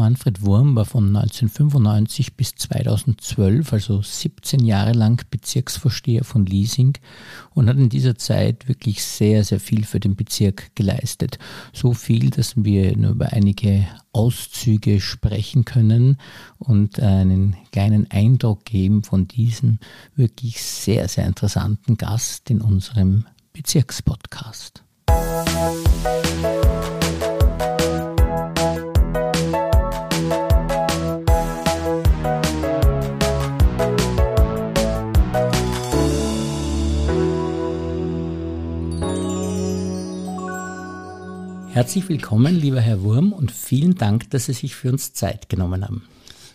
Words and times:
Manfred 0.00 0.40
Wurm 0.40 0.76
war 0.76 0.86
von 0.86 1.14
1995 1.14 2.34
bis 2.34 2.54
2012, 2.54 3.70
also 3.70 4.00
17 4.00 4.64
Jahre 4.64 4.92
lang 4.92 5.22
Bezirksvorsteher 5.30 6.24
von 6.24 6.46
Liesing 6.46 6.94
und 7.50 7.68
hat 7.68 7.76
in 7.76 7.90
dieser 7.90 8.16
Zeit 8.16 8.66
wirklich 8.66 9.04
sehr, 9.04 9.44
sehr 9.44 9.60
viel 9.60 9.84
für 9.84 10.00
den 10.00 10.16
Bezirk 10.16 10.74
geleistet. 10.74 11.38
So 11.74 11.92
viel, 11.92 12.30
dass 12.30 12.54
wir 12.56 12.96
nur 12.96 13.10
über 13.10 13.34
einige 13.34 13.86
Auszüge 14.12 15.02
sprechen 15.02 15.66
können 15.66 16.16
und 16.58 16.98
einen 16.98 17.56
kleinen 17.70 18.10
Eindruck 18.10 18.64
geben 18.64 19.02
von 19.02 19.28
diesem 19.28 19.80
wirklich 20.16 20.62
sehr, 20.62 21.08
sehr 21.08 21.26
interessanten 21.26 21.98
Gast 21.98 22.48
in 22.48 22.62
unserem 22.62 23.26
Bezirkspodcast. 23.52 24.82
Musik 25.10 26.59
Herzlich 41.72 42.08
willkommen, 42.08 42.56
lieber 42.56 42.80
Herr 42.80 43.02
Wurm, 43.02 43.32
und 43.32 43.52
vielen 43.52 43.94
Dank, 43.94 44.28
dass 44.30 44.46
Sie 44.46 44.52
sich 44.52 44.74
für 44.74 44.90
uns 44.90 45.12
Zeit 45.12 45.48
genommen 45.48 45.84
haben. 45.84 46.02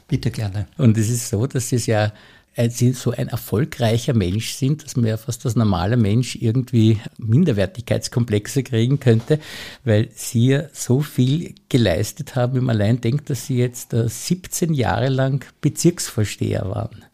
Bitte 0.09 0.29
gerne. 0.29 0.67
Und 0.77 0.97
es 0.97 1.09
ist 1.09 1.29
so, 1.29 1.47
dass 1.47 1.69
Sie 1.69 1.77
es 1.77 1.85
ja 1.85 2.11
äh, 2.55 2.69
Sie 2.69 2.91
so 2.91 3.11
ein 3.11 3.29
erfolgreicher 3.29 4.13
Mensch 4.13 4.51
sind, 4.51 4.83
dass 4.83 4.97
man 4.97 5.05
ja 5.05 5.15
fast 5.15 5.45
als 5.45 5.55
normaler 5.55 5.95
Mensch 5.95 6.35
irgendwie 6.35 6.99
Minderwertigkeitskomplexe 7.17 8.63
kriegen 8.63 8.99
könnte, 8.99 9.39
weil 9.85 10.09
Sie 10.13 10.47
ja 10.47 10.63
so 10.73 10.99
viel 10.99 11.55
geleistet 11.69 12.35
haben, 12.35 12.55
wenn 12.55 12.65
man 12.65 12.75
allein 12.75 12.99
denkt, 12.99 13.29
dass 13.29 13.45
Sie 13.45 13.57
jetzt 13.57 13.95
17 13.95 14.73
äh, 14.73 14.75
Jahre 14.75 15.07
lang 15.07 15.45
Bezirksvorsteher 15.61 16.69
waren. 16.69 17.05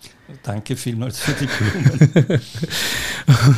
Danke 0.44 0.76
vielmals 0.76 1.20
für 1.20 1.34
die 1.34 1.48
Blumen. 1.48 2.42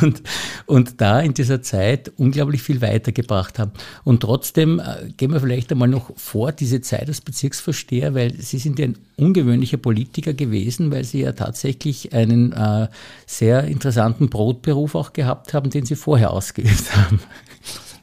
und, 0.02 0.22
und 0.66 1.00
da 1.00 1.20
in 1.20 1.34
dieser 1.34 1.62
Zeit 1.62 2.12
unglaublich 2.16 2.62
viel 2.62 2.80
weitergebracht 2.80 3.58
haben. 3.58 3.72
Und 4.04 4.20
trotzdem 4.20 4.80
äh, 4.80 5.10
gehen 5.16 5.32
wir 5.32 5.40
vielleicht 5.40 5.72
einmal 5.72 5.88
noch 5.88 6.10
vor 6.16 6.52
diese 6.52 6.80
Zeit 6.80 7.08
als 7.08 7.20
Bezirksvorsteher, 7.20 8.14
weil 8.14 8.34
Sie 8.40 8.58
sind 8.58 8.78
ja 8.78 8.86
ein 8.86 8.98
ungewöhnlicher 9.16 9.78
Politiker 9.78 10.34
gewesen, 10.34 10.90
weil 10.90 11.04
Sie 11.04 11.20
ja 11.20 11.32
tatsächlich 11.32 12.12
einen 12.12 12.52
äh, 12.52 12.88
sehr 13.26 13.64
interessanten 13.64 14.28
Brotberuf 14.28 14.94
auch 14.94 15.12
gehabt 15.12 15.54
haben, 15.54 15.70
den 15.70 15.86
Sie 15.86 15.96
vorher 15.96 16.30
ausgeübt 16.30 16.96
haben. 16.96 17.20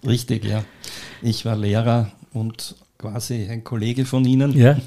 Richtig, 0.06 0.46
ja. 0.46 0.64
Ich 1.22 1.46
war 1.46 1.56
Lehrer 1.56 2.12
und 2.34 2.76
quasi 3.02 3.48
ein 3.50 3.64
Kollege 3.64 4.06
von 4.06 4.24
Ihnen. 4.24 4.58
Ja. 4.58 4.78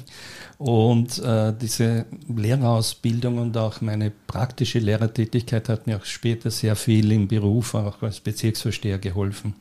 Und 0.57 1.19
äh, 1.19 1.53
diese 1.59 2.05
Lehrerausbildung 2.33 3.37
und 3.39 3.57
auch 3.57 3.81
meine 3.81 4.11
praktische 4.25 4.79
Lehrertätigkeit 4.79 5.67
hat 5.67 5.85
mir 5.85 5.97
auch 5.97 6.05
später 6.05 6.49
sehr 6.49 6.77
viel 6.77 7.11
im 7.11 7.27
Beruf, 7.27 7.75
auch 7.75 8.01
als 8.01 8.21
Bezirksvorsteher 8.21 8.97
geholfen. 8.97 9.53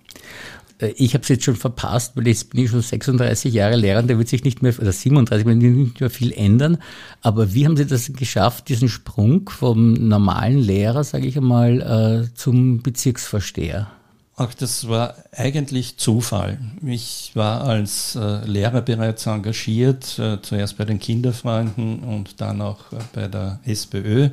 Äh, 0.79 0.95
ich 0.97 1.15
habe 1.15 1.23
es 1.23 1.29
jetzt 1.29 1.45
schon 1.45 1.57
verpasst, 1.57 2.17
weil 2.17 2.29
jetzt 2.29 2.51
bin 2.51 2.65
ich 2.65 2.71
schon 2.71 2.81
36 2.81 3.53
Jahre 3.53 3.77
Lehrer 3.77 4.01
und 4.01 4.11
da 4.11 4.17
wird 4.17 4.29
sich 4.29 4.45
nicht 4.45 4.63
mehr, 4.63 4.73
oder 4.79 4.93
37, 4.93 5.47
wird 5.47 5.57
nicht 5.57 6.01
mehr 6.01 6.11
viel 6.11 6.33
ändern. 6.33 6.79
Aber 7.23 7.55
wie 7.55 7.67
haben 7.67 7.77
Sie 7.77 7.87
das 7.87 8.13
geschafft, 8.13 8.69
diesen 8.69 8.89
Sprung 8.89 9.49
vom 9.49 9.95
normalen 9.95 10.59
Lehrer, 10.59 11.03
sage 11.03 11.27
ich 11.27 11.37
einmal, 11.37 12.29
äh, 12.31 12.35
zum 12.35 12.83
Bezirksvorsteher? 12.83 13.91
Ach, 14.37 14.53
das 14.53 14.89
war 14.89 15.15
eigentlich 15.31 15.97
Zufall. 15.97 16.59
Ich 16.85 17.31
war 17.35 17.63
als 17.63 18.17
äh, 18.17 18.45
Lehrer 18.45 18.81
bereits 18.81 19.27
engagiert, 19.27 20.19
äh, 20.19 20.43
zuerst 20.43 20.77
bei 20.77 20.85
den 20.85 20.99
Kinderfreunden 20.99 22.01
und 22.01 22.41
dann 22.41 22.61
auch 22.61 22.93
äh, 22.93 22.97
bei 23.13 23.29
der 23.29 23.61
SPÖ 23.65 24.31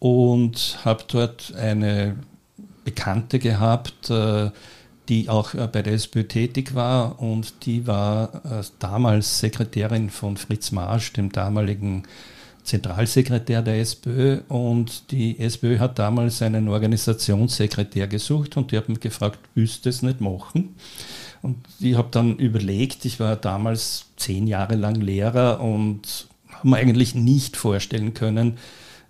und 0.00 0.80
habe 0.84 1.04
dort 1.06 1.54
eine 1.54 2.16
Bekannte 2.84 3.38
gehabt, 3.38 4.10
äh, 4.10 4.50
die 5.08 5.28
auch 5.28 5.54
äh, 5.54 5.68
bei 5.70 5.82
der 5.82 5.92
SPÖ 5.92 6.24
tätig 6.24 6.74
war 6.74 7.20
und 7.22 7.66
die 7.66 7.86
war 7.86 8.44
äh, 8.44 8.64
damals 8.80 9.38
Sekretärin 9.38 10.10
von 10.10 10.36
Fritz 10.36 10.72
Marsch, 10.72 11.12
dem 11.12 11.30
damaligen 11.30 12.02
Zentralsekretär 12.64 13.62
der 13.62 13.80
SPÖ 13.80 14.40
und 14.48 15.10
die 15.10 15.38
SPÖ 15.38 15.78
hat 15.78 15.98
damals 15.98 16.40
einen 16.42 16.68
Organisationssekretär 16.68 18.06
gesucht 18.06 18.56
und 18.56 18.72
die 18.72 18.80
mich 18.86 19.00
gefragt, 19.00 19.38
willst 19.54 19.86
es 19.86 20.02
nicht 20.02 20.20
machen? 20.20 20.74
Und 21.42 21.58
ich 21.78 21.96
habe 21.96 22.08
dann 22.10 22.36
überlegt, 22.38 23.04
ich 23.04 23.20
war 23.20 23.36
damals 23.36 24.06
zehn 24.16 24.46
Jahre 24.46 24.76
lang 24.76 24.94
Lehrer 24.96 25.60
und 25.60 26.26
habe 26.48 26.68
mir 26.68 26.76
eigentlich 26.76 27.14
nicht 27.14 27.58
vorstellen 27.58 28.14
können, 28.14 28.56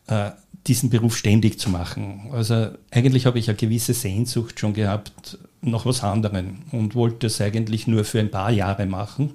äh, 0.09 0.33
diesen 0.67 0.91
Beruf 0.91 1.17
ständig 1.17 1.61
zu 1.61 1.71
machen. 1.71 2.31
Also 2.33 2.71
eigentlich 2.91 3.27
habe 3.27 3.39
ich 3.39 3.49
eine 3.49 3.57
gewisse 3.57 3.95
Sehnsucht 3.95 4.59
schon 4.59 4.75
gehabt 4.75 5.39
nach 5.61 5.87
was 5.87 6.03
anderem 6.03 6.63
und 6.73 6.95
wollte 6.95 7.29
es 7.29 7.41
eigentlich 7.41 7.87
nur 7.87 8.05
für 8.05 8.19
ein 8.19 8.31
paar 8.31 8.51
Jahre 8.51 8.87
machen. 8.87 9.35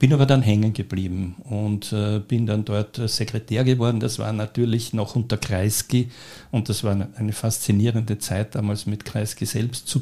Bin 0.00 0.14
aber 0.14 0.24
dann 0.24 0.40
hängen 0.40 0.72
geblieben 0.72 1.36
und 1.44 1.92
äh, 1.92 2.20
bin 2.20 2.46
dann 2.46 2.64
dort 2.64 2.96
Sekretär 2.96 3.64
geworden. 3.64 4.00
Das 4.00 4.18
war 4.18 4.32
natürlich 4.32 4.94
noch 4.94 5.14
unter 5.14 5.36
Kreisky 5.36 6.10
und 6.50 6.70
das 6.70 6.82
war 6.84 7.08
eine, 7.16 7.32
faszinierende 7.34 8.18
Zeit 8.18 8.54
damals 8.54 8.86
mit 8.86 9.04
Kreisky 9.04 9.44
selbst 9.44 9.86
zu, 9.88 10.00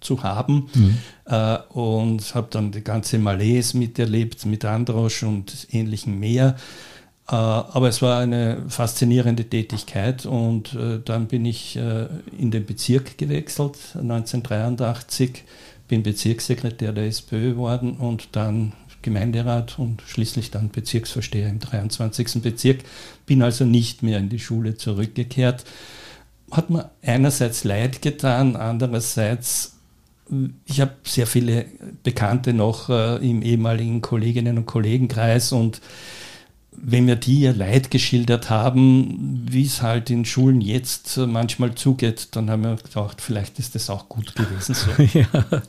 zu 0.00 0.22
haben 0.22 0.68
mhm. 0.72 0.98
äh, 1.26 1.58
und 1.70 2.32
habe 2.36 2.46
dann 2.48 2.70
die 2.70 2.84
ganze 2.84 3.18
Malaise 3.18 3.76
miterlebt 3.76 4.46
mit 4.46 4.64
Androsch 4.64 5.24
und 5.24 5.66
ähnlichem 5.72 6.20
mehr. 6.20 6.54
Äh, 7.28 7.34
aber 7.34 7.88
es 7.88 8.02
war 8.02 8.20
eine 8.20 8.62
faszinierende 8.68 9.44
Tätigkeit 9.44 10.26
und 10.26 10.74
äh, 10.74 11.00
dann 11.04 11.26
bin 11.26 11.44
ich 11.44 11.74
äh, 11.74 12.06
in 12.38 12.52
den 12.52 12.66
Bezirk 12.66 13.18
gewechselt 13.18 13.78
1983, 13.94 15.42
bin 15.88 16.04
Bezirkssekretär 16.04 16.92
der 16.92 17.06
SPÖ 17.06 17.54
geworden 17.54 17.96
und 17.96 18.28
dann 18.32 18.74
Gemeinderat 19.04 19.78
und 19.78 20.02
schließlich 20.06 20.50
dann 20.50 20.70
Bezirksvorsteher 20.70 21.48
im 21.48 21.60
23. 21.60 22.42
Bezirk. 22.42 22.80
Bin 23.26 23.42
also 23.42 23.64
nicht 23.64 24.02
mehr 24.02 24.18
in 24.18 24.30
die 24.30 24.40
Schule 24.40 24.76
zurückgekehrt. 24.76 25.64
Hat 26.50 26.70
mir 26.70 26.90
einerseits 27.02 27.64
leid 27.64 28.02
getan, 28.02 28.56
andererseits, 28.56 29.76
ich 30.64 30.80
habe 30.80 30.94
sehr 31.04 31.26
viele 31.26 31.66
Bekannte 32.02 32.54
noch 32.54 32.88
äh, 32.88 33.16
im 33.16 33.42
ehemaligen 33.42 34.00
Kolleginnen- 34.00 34.58
und 34.58 34.66
Kollegenkreis 34.66 35.52
und 35.52 35.80
wenn 36.76 37.04
mir 37.04 37.16
die 37.16 37.40
ihr 37.40 37.54
Leid 37.54 37.90
geschildert 37.90 38.50
haben, 38.50 39.46
wie 39.48 39.64
es 39.64 39.82
halt 39.82 40.10
in 40.10 40.24
Schulen 40.24 40.60
jetzt 40.60 41.16
manchmal 41.18 41.74
zugeht, 41.74 42.28
dann 42.32 42.50
haben 42.50 42.64
wir 42.64 42.76
gedacht, 42.76 43.20
vielleicht 43.20 43.58
ist 43.58 43.74
das 43.74 43.90
auch 43.90 44.08
gut 44.08 44.34
gewesen 44.34 44.74
so. 44.74 44.90
ja, 45.18 45.26
äh, 45.50 45.60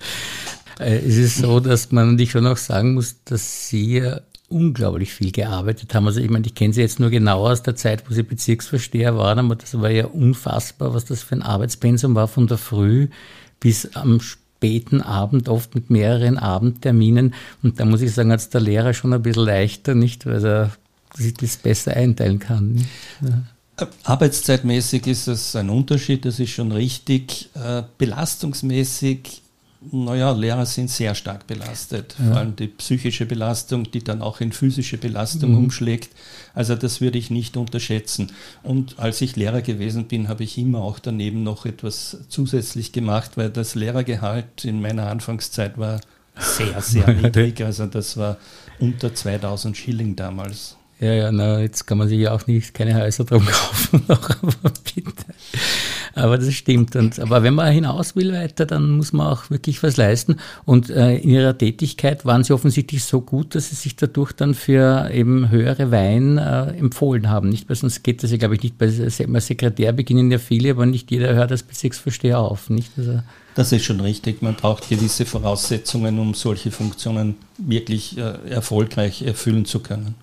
es 0.80 1.18
ist 1.18 1.38
so, 1.38 1.60
dass 1.60 1.92
man 1.92 2.12
natürlich 2.12 2.32
schon 2.32 2.48
auch 2.48 2.58
sagen 2.58 2.94
muss, 2.94 3.16
dass 3.26 3.70
Sie 3.70 4.04
unglaublich 4.50 5.14
viel 5.14 5.32
gearbeitet 5.32 5.94
haben. 5.94 6.08
Also 6.08 6.20
ich 6.20 6.30
meine, 6.30 6.46
ich 6.46 6.56
kenne 6.56 6.74
Sie 6.74 6.82
jetzt 6.82 7.00
nur 7.00 7.10
genau 7.10 7.48
aus 7.48 7.64
der 7.64 7.76
Zeit, 7.76 8.10
wo 8.10 8.14
Sie 8.14 8.24
Bezirksvorsteher 8.24 9.18
waren, 9.18 9.40
aber 9.40 9.56
das 9.56 9.80
war 9.80 9.90
ja 9.90 10.06
unfassbar, 10.06 10.94
was 10.94 11.06
das 11.06 11.24
für 11.24 11.36
ein 11.36 11.42
Arbeitspensum 11.42 12.16
war 12.16 12.28
von 12.28 12.48
der 12.48 12.58
Früh 12.58 13.08
bis 13.60 13.96
am 13.96 14.20
späten 14.20 15.02
Abend, 15.02 15.50
oft 15.50 15.76
mit 15.76 15.90
mehreren 15.90 16.38
Abendterminen. 16.38 17.34
Und 17.64 17.80
da 17.80 17.86
muss 17.86 18.02
ich 18.02 18.14
sagen, 18.14 18.32
hat 18.32 18.40
es 18.40 18.50
der 18.50 18.62
Lehrer 18.62 18.94
schon 18.94 19.14
ein 19.14 19.22
bisschen 19.22 19.46
leichter, 19.46 19.96
nicht, 19.96 20.26
weil 20.26 20.46
er 20.46 20.72
sich 21.16 21.34
das 21.34 21.58
besser 21.58 21.96
einteilen 21.96 22.40
kann. 22.40 22.86
Arbeitszeitmäßig 24.04 25.08
ist 25.08 25.28
es 25.28 25.56
ein 25.56 25.70
Unterschied, 25.70 26.26
das 26.26 26.40
ist 26.40 26.52
schon 26.52 26.72
richtig. 26.72 27.50
Äh, 27.56 27.84
belastungsmäßig 27.98 29.42
naja, 29.92 30.32
Lehrer 30.32 30.66
sind 30.66 30.90
sehr 30.90 31.16
stark 31.16 31.48
belastet. 31.48 32.16
Ja. 32.20 32.26
Vor 32.26 32.38
allem 32.38 32.56
die 32.56 32.68
psychische 32.68 33.26
Belastung, 33.26 33.90
die 33.92 34.04
dann 34.04 34.22
auch 34.22 34.42
in 34.42 34.52
physische 34.52 34.98
Belastung 34.98 35.52
mhm. 35.52 35.58
umschlägt. 35.58 36.10
Also 36.54 36.76
das 36.76 37.02
würde 37.02 37.18
ich 37.18 37.30
nicht 37.30 37.58
unterschätzen. 37.58 38.32
Und 38.64 39.00
als 39.00 39.22
ich 39.22 39.36
Lehrer 39.36 39.62
gewesen 39.62 40.06
bin, 40.06 40.28
habe 40.28 40.44
ich 40.44 40.58
immer 40.58 40.80
auch 40.80 41.00
daneben 41.00 41.44
noch 41.44 41.66
etwas 41.66 42.18
zusätzlich 42.30 42.92
gemacht, 42.92 43.32
weil 43.36 43.50
das 43.50 43.76
Lehrergehalt 43.76 44.66
in 44.66 44.82
meiner 44.82 45.08
Anfangszeit 45.08 45.78
war 45.78 46.02
sehr, 46.38 46.82
sehr 46.82 47.14
niedrig. 47.14 47.62
Also 47.62 47.86
das 47.86 48.18
war 48.18 48.38
unter 48.80 49.14
2000 49.14 49.76
Schilling 49.76 50.16
damals. 50.16 50.78
Ja, 51.00 51.12
ja, 51.12 51.32
na, 51.32 51.60
jetzt 51.60 51.86
kann 51.86 51.98
man 51.98 52.08
sich 52.08 52.20
ja 52.20 52.32
auch 52.32 52.48
nicht 52.48 52.74
keine 52.74 52.96
Häuser 52.96 53.26
drum 53.26 53.46
kaufen, 53.46 54.04
aber 54.08 54.72
bitte. 54.96 55.12
Aber 56.16 56.38
das 56.38 56.54
stimmt. 56.54 56.96
Und, 56.96 57.20
aber 57.20 57.44
wenn 57.44 57.54
man 57.54 57.72
hinaus 57.74 58.16
will 58.16 58.32
weiter, 58.32 58.66
dann 58.66 58.92
muss 58.92 59.12
man 59.12 59.28
auch 59.28 59.50
wirklich 59.50 59.84
was 59.84 59.98
leisten. 59.98 60.38
Und 60.64 60.90
äh, 60.90 61.18
in 61.18 61.30
ihrer 61.30 61.58
Tätigkeit 61.58 62.24
waren 62.24 62.44
sie 62.46 62.54
offensichtlich 62.54 63.04
so 63.04 63.20
gut, 63.20 63.54
dass 63.54 63.70
sie 63.70 63.76
sich 63.76 63.98
dadurch 63.98 64.32
dann 64.32 64.54
für 64.54 65.12
eben 65.12 65.50
höhere 65.50 65.92
Weihen 65.92 66.38
äh, 66.38 66.68
empfohlen 66.78 67.30
haben. 67.30 67.50
Nicht, 67.50 67.68
weil 67.68 67.76
sonst 67.76 68.02
geht 68.02 68.24
das 68.24 68.32
ja, 68.32 68.38
glaube 68.38 68.56
ich, 68.56 68.64
nicht. 68.64 68.78
Bei 68.78 68.88
Sekretär 68.88 69.92
beginnen 69.92 70.32
ja 70.32 70.38
viele, 70.38 70.72
aber 70.72 70.86
nicht 70.86 71.12
jeder 71.12 71.36
hört 71.36 71.52
als 71.52 71.64
Bezirksvorsteher 71.64 72.40
auf. 72.40 72.70
Nicht? 72.70 72.92
Also, 72.98 73.20
Das 73.56 73.74
ist 73.74 73.84
schon 73.84 74.00
richtig. 74.00 74.42
Man 74.42 74.56
braucht 74.56 74.88
gewisse 74.88 75.26
Voraussetzungen, 75.26 76.18
um 76.18 76.34
solche 76.34 76.72
Funktionen 76.72 77.36
wirklich 77.58 78.18
äh, 78.18 78.50
erfolgreich 78.50 79.22
erfüllen 79.22 79.66
zu 79.66 79.80
können. 79.80 80.16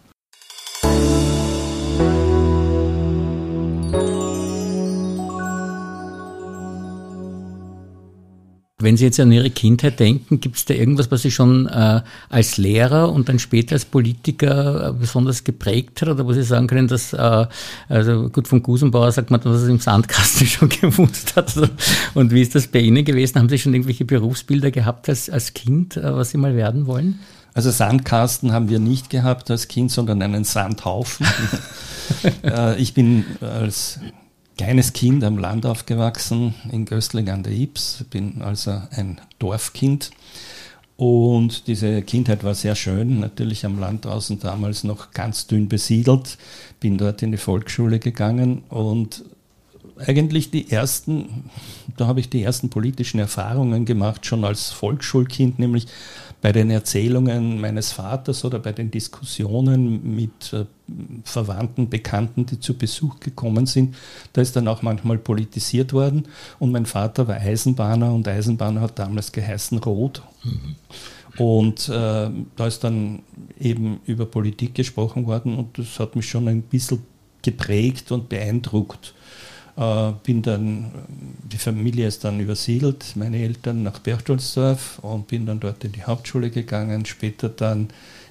Wenn 8.82 8.96
Sie 8.96 9.05
jetzt 9.05 9.20
an 9.20 9.32
Ihre 9.32 9.50
Kindheit 9.50 10.00
denken, 10.00 10.40
gibt 10.40 10.56
es 10.56 10.64
da 10.64 10.75
irgendwas, 10.75 11.11
was 11.11 11.23
Sie 11.23 11.31
schon 11.31 11.67
äh, 11.67 12.02
als 12.29 12.56
Lehrer 12.56 13.12
und 13.12 13.29
dann 13.29 13.38
später 13.38 13.75
als 13.75 13.84
Politiker 13.84 14.88
äh, 14.88 14.93
besonders 14.93 15.44
geprägt 15.44 16.02
hat 16.02 16.08
oder 16.08 16.26
wo 16.26 16.32
Sie 16.32 16.43
sagen 16.43 16.67
können, 16.67 16.88
dass, 16.88 17.12
äh, 17.12 17.46
also 17.88 18.29
gut, 18.29 18.49
von 18.49 18.62
Gusenbauer 18.62 19.12
sagt 19.12 19.31
man, 19.31 19.40
dass 19.40 19.62
er 19.62 19.69
im 19.69 19.81
Sandkasten 19.81 20.46
schon 20.49 20.69
gewusst 20.69 21.37
hat. 21.37 21.52
Und 22.14 22.32
wie 22.32 22.43
ist 22.43 22.55
das 22.55 22.67
bei 22.67 22.81
Ihnen 22.81 23.05
gewesen? 23.05 23.38
Haben 23.38 23.49
Sie 23.49 23.58
schon 23.58 23.75
irgendwelche 23.75 24.05
Berufsbilder 24.05 24.70
gehabt 24.70 25.08
als, 25.08 25.31
als 25.31 25.55
Kind, 25.55 25.96
äh, 25.96 26.14
was 26.14 26.31
Sie 26.31 26.38
mal 26.38 26.56
werden 26.56 26.87
wollen? 26.87 27.20
Also 27.55 27.70
Sandkasten 27.70 28.52
haben 28.52 28.69
wir 28.69 28.79
nicht 28.79 29.11
gehabt 29.11 29.50
als 29.50 29.69
Kind, 29.69 29.90
sondern 29.90 30.23
einen 30.23 30.44
Sandhaufen. 30.44 31.26
Äh, 32.44 32.79
ich 32.79 32.94
bin 32.94 33.25
als 33.40 33.99
kleines 34.57 34.93
Kind 34.93 35.25
am 35.25 35.39
Land 35.39 35.67
aufgewachsen, 35.67 36.55
in 36.71 36.85
Göstling 36.85 37.29
an 37.31 37.43
der 37.43 37.53
Ips, 37.53 38.05
bin 38.11 38.43
also 38.43 38.83
ein 38.91 39.21
Dorfkind. 39.39 40.11
Und 40.97 41.67
diese 41.67 42.03
Kindheit 42.03 42.45
war 42.45 42.55
sehr 42.55 42.77
schön, 42.77 43.21
natürlich 43.21 43.65
am 43.65 43.81
Land 43.81 44.05
draußen 44.05 44.39
damals 44.39 44.85
noch 44.85 45.11
ganz 45.11 45.47
dünn 45.47 45.69
besiedelt. 45.69 46.39
Bin 46.81 46.99
dort 46.99 47.23
in 47.23 47.33
die 47.33 47.39
Volksschule 47.39 47.99
gegangen 47.99 48.63
und 48.69 49.25
eigentlich 50.07 50.51
die 50.51 50.71
ersten, 50.71 51.51
da 51.97 52.07
habe 52.07 52.21
ich 52.21 52.29
die 52.29 52.43
ersten 52.43 52.71
politischen 52.71 53.19
Erfahrungen 53.19 53.85
gemacht, 53.85 54.27
schon 54.27 54.45
als 54.45 54.71
Volksschulkind, 54.71 55.59
nämlich 55.59 55.87
bei 56.43 56.50
den 56.50 56.71
Erzählungen 56.71 57.61
meines 57.61 57.93
Vaters 57.93 58.44
oder 58.44 58.59
bei 58.59 58.73
den 58.73 58.91
Diskussionen 58.91 60.15
mit 60.15 60.53
äh, 60.53 60.65
Verwandten, 61.23 61.89
Bekannten, 61.89 62.44
die 62.44 62.59
zu 62.59 62.77
Besuch 62.77 63.21
gekommen 63.21 63.65
sind, 63.67 63.94
da 64.33 64.43
ist 64.43 64.56
dann 64.56 64.67
auch 64.67 64.83
manchmal 64.83 65.19
politisiert 65.19 65.93
worden. 65.93 66.27
Und 66.59 66.73
mein 66.73 66.85
Vater 66.85 67.29
war 67.29 67.37
Eisenbahner 67.37 68.12
und 68.12 68.27
Eisenbahner 68.27 68.81
hat 68.81 68.99
damals 68.99 69.31
geheißen 69.31 69.79
Rot. 69.79 70.23
Mhm. 70.43 70.77
Und 71.39 71.89
äh, 71.89 72.29
da 72.56 72.67
ist 72.67 72.83
dann 72.83 73.21
eben 73.59 74.00
über 74.05 74.27
Politik 74.27 74.75
gesprochen 74.75 75.27
worden 75.27 75.56
und 75.56 75.79
das 75.79 75.99
hat 76.00 76.17
mich 76.17 76.29
schon 76.29 76.49
ein 76.49 76.62
bisschen 76.62 77.05
geprägt 77.41 78.11
und 78.11 78.29
beeindruckt. 78.29 79.15
Äh, 79.77 80.13
bin 80.23 80.43
dann, 80.43 80.91
die 81.51 81.57
Familie 81.57 82.07
ist 82.07 82.25
dann 82.25 82.41
übersiedelt, 82.41 83.13
meine 83.15 83.39
Eltern 83.39 83.83
nach 83.83 83.99
Berchtoldsdorf 83.99 84.99
und 85.01 85.29
bin 85.29 85.47
dann 85.47 85.61
dort 85.61 85.83
in 85.85 85.93
die 85.93 86.05
Hauptschule 86.05 86.51
gegangen, 86.51 87.07
später 87.07 87.49
dann 87.49 87.89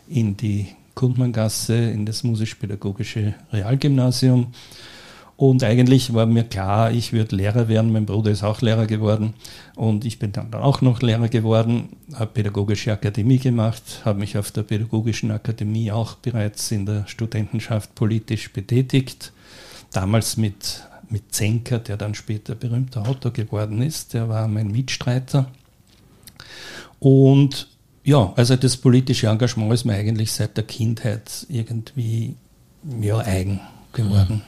in 0.07 0.37
die 0.37 0.67
Kundmanngasse, 0.93 1.75
in 1.75 2.05
das 2.05 2.23
musisch-pädagogische 2.23 3.33
Realgymnasium. 3.51 4.53
Und 5.41 5.63
eigentlich 5.63 6.13
war 6.13 6.27
mir 6.27 6.43
klar, 6.43 6.91
ich 6.91 7.13
würde 7.13 7.35
Lehrer 7.35 7.67
werden. 7.67 7.91
Mein 7.91 8.05
Bruder 8.05 8.29
ist 8.29 8.43
auch 8.43 8.61
Lehrer 8.61 8.85
geworden. 8.85 9.33
Und 9.75 10.05
ich 10.05 10.19
bin 10.19 10.31
dann 10.31 10.53
auch 10.53 10.81
noch 10.81 11.01
Lehrer 11.01 11.29
geworden, 11.29 11.89
habe 12.13 12.27
Pädagogische 12.27 12.91
Akademie 12.91 13.39
gemacht, 13.39 14.01
habe 14.05 14.19
mich 14.19 14.37
auf 14.37 14.51
der 14.51 14.61
Pädagogischen 14.61 15.31
Akademie 15.31 15.91
auch 15.91 16.13
bereits 16.13 16.69
in 16.69 16.85
der 16.85 17.07
Studentenschaft 17.07 17.95
politisch 17.95 18.53
betätigt. 18.53 19.33
Damals 19.91 20.37
mit 20.37 20.83
mit 21.11 21.33
Zenker, 21.33 21.79
der 21.79 21.97
dann 21.97 22.15
später 22.15 22.55
berühmter 22.55 23.07
Autor 23.07 23.31
geworden 23.31 23.81
ist. 23.81 24.13
Der 24.13 24.29
war 24.29 24.47
mein 24.47 24.67
Mitstreiter. 24.71 25.51
Und 26.99 27.67
ja, 28.03 28.33
also 28.35 28.55
das 28.55 28.77
politische 28.77 29.27
Engagement 29.27 29.73
ist 29.73 29.85
mir 29.85 29.93
eigentlich 29.93 30.31
seit 30.31 30.57
der 30.57 30.63
Kindheit 30.63 31.45
irgendwie 31.49 32.35
ja, 33.01 33.19
eigen 33.19 33.59
geworden. 33.93 34.41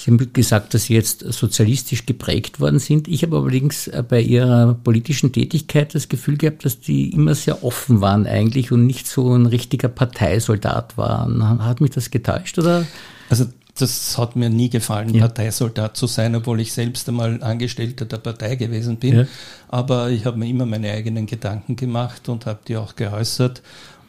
Sie 0.00 0.10
haben 0.10 0.32
gesagt, 0.32 0.72
dass 0.72 0.84
Sie 0.84 0.94
jetzt 0.94 1.20
sozialistisch 1.20 2.06
geprägt 2.06 2.58
worden 2.58 2.78
sind. 2.78 3.06
Ich 3.06 3.22
habe 3.22 3.36
allerdings 3.36 3.86
äh, 3.86 4.02
bei 4.06 4.22
Ihrer 4.22 4.72
politischen 4.72 5.30
Tätigkeit 5.30 5.94
das 5.94 6.08
Gefühl 6.08 6.38
gehabt, 6.38 6.64
dass 6.64 6.80
die 6.80 7.10
immer 7.10 7.34
sehr 7.34 7.62
offen 7.62 8.00
waren 8.00 8.26
eigentlich 8.26 8.72
und 8.72 8.86
nicht 8.86 9.06
so 9.06 9.34
ein 9.34 9.44
richtiger 9.44 9.88
Parteisoldat 9.88 10.96
waren. 10.96 11.62
Hat 11.62 11.82
mich 11.82 11.90
das 11.90 12.10
getäuscht 12.10 12.58
oder? 12.58 12.86
Also 13.28 13.46
das 13.80 14.18
hat 14.18 14.36
mir 14.36 14.50
nie 14.50 14.70
gefallen, 14.70 15.14
ja. 15.14 15.20
Parteisoldat 15.20 15.96
zu 15.96 16.06
sein, 16.06 16.34
obwohl 16.34 16.60
ich 16.60 16.72
selbst 16.72 17.08
einmal 17.08 17.42
Angestellter 17.42 18.04
der 18.04 18.18
Partei 18.18 18.56
gewesen 18.56 18.96
bin. 18.96 19.18
Ja. 19.18 19.26
Aber 19.68 20.10
ich 20.10 20.24
habe 20.24 20.38
mir 20.38 20.48
immer 20.48 20.66
meine 20.66 20.90
eigenen 20.90 21.26
Gedanken 21.26 21.76
gemacht 21.76 22.28
und 22.28 22.46
habe 22.46 22.60
die 22.66 22.76
auch 22.76 22.96
geäußert. 22.96 23.62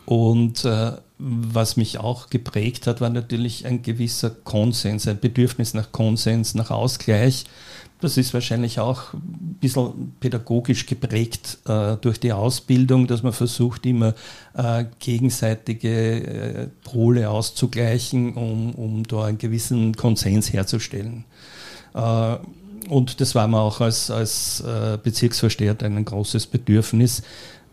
Und 0.05 0.65
äh, 0.65 0.91
was 1.17 1.77
mich 1.77 1.99
auch 1.99 2.29
geprägt 2.29 2.87
hat, 2.87 2.99
war 2.99 3.09
natürlich 3.09 3.65
ein 3.65 3.83
gewisser 3.83 4.31
Konsens, 4.31 5.07
ein 5.07 5.19
Bedürfnis 5.19 5.73
nach 5.73 5.91
Konsens, 5.91 6.55
nach 6.55 6.71
Ausgleich. 6.71 7.45
Das 8.01 8.17
ist 8.17 8.33
wahrscheinlich 8.33 8.79
auch 8.79 9.13
ein 9.13 9.57
bisschen 9.59 10.15
pädagogisch 10.19 10.87
geprägt 10.87 11.59
äh, 11.67 11.97
durch 11.97 12.19
die 12.19 12.33
Ausbildung, 12.33 13.05
dass 13.05 13.21
man 13.21 13.31
versucht, 13.31 13.85
immer 13.85 14.15
äh, 14.55 14.85
gegenseitige 14.97 16.23
äh, 16.23 16.67
Pole 16.83 17.29
auszugleichen, 17.29 18.33
um, 18.33 18.73
um 18.73 19.03
da 19.03 19.25
einen 19.25 19.37
gewissen 19.37 19.95
Konsens 19.95 20.51
herzustellen. 20.51 21.25
Äh, 21.93 22.37
und 22.89 23.21
das 23.21 23.35
war 23.35 23.47
mir 23.47 23.59
auch 23.59 23.81
als, 23.81 24.09
als 24.09 24.61
äh, 24.61 24.97
Bezirksvorsteher 25.01 25.77
ein 25.83 26.03
großes 26.03 26.47
Bedürfnis, 26.47 27.21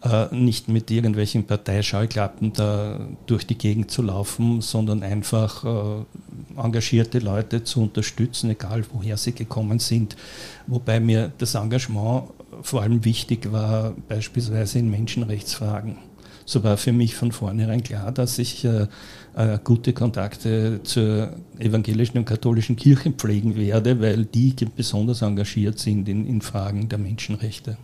äh, 0.03 0.27
nicht 0.35 0.69
mit 0.69 0.91
irgendwelchen 0.91 1.47
Parteischeuklappen 1.47 2.53
da 2.53 3.01
durch 3.27 3.47
die 3.47 3.57
Gegend 3.57 3.91
zu 3.91 4.03
laufen, 4.03 4.61
sondern 4.61 5.03
einfach 5.03 5.65
engagierte 6.63 7.19
Leute 7.19 7.65
zu 7.65 7.83
unterstützen, 7.83 8.51
egal 8.51 8.85
woher 8.93 9.17
sie 9.17 9.33
gekommen 9.33 9.79
sind. 9.79 10.17
Wobei 10.67 11.01
mir 11.01 11.33
das 11.39 11.55
Engagement 11.55 12.25
vor 12.63 12.83
allem 12.83 13.05
wichtig 13.05 13.53
war, 13.53 13.95
beispielsweise 14.09 14.79
in 14.79 14.91
Menschenrechtsfragen. 14.91 15.99
So 16.45 16.65
war 16.65 16.79
für 16.79 16.93
mich 16.93 17.15
von 17.15 17.31
vornherein 17.31 17.83
klar, 17.83 18.11
dass 18.11 18.39
ich 18.39 18.65
äh, 18.65 18.87
äh, 19.37 19.59
gute 19.63 19.93
Kontakte 19.93 20.81
zur 20.83 21.35
evangelischen 21.59 22.17
und 22.17 22.25
katholischen 22.25 22.75
Kirche 22.75 23.11
pflegen 23.11 23.55
werde, 23.55 24.01
weil 24.01 24.25
die 24.25 24.55
besonders 24.75 25.21
engagiert 25.21 25.79
sind 25.79 26.09
in, 26.09 26.27
in 26.27 26.41
Fragen 26.41 26.89
der 26.89 26.99
Menschenrechte. 26.99 27.77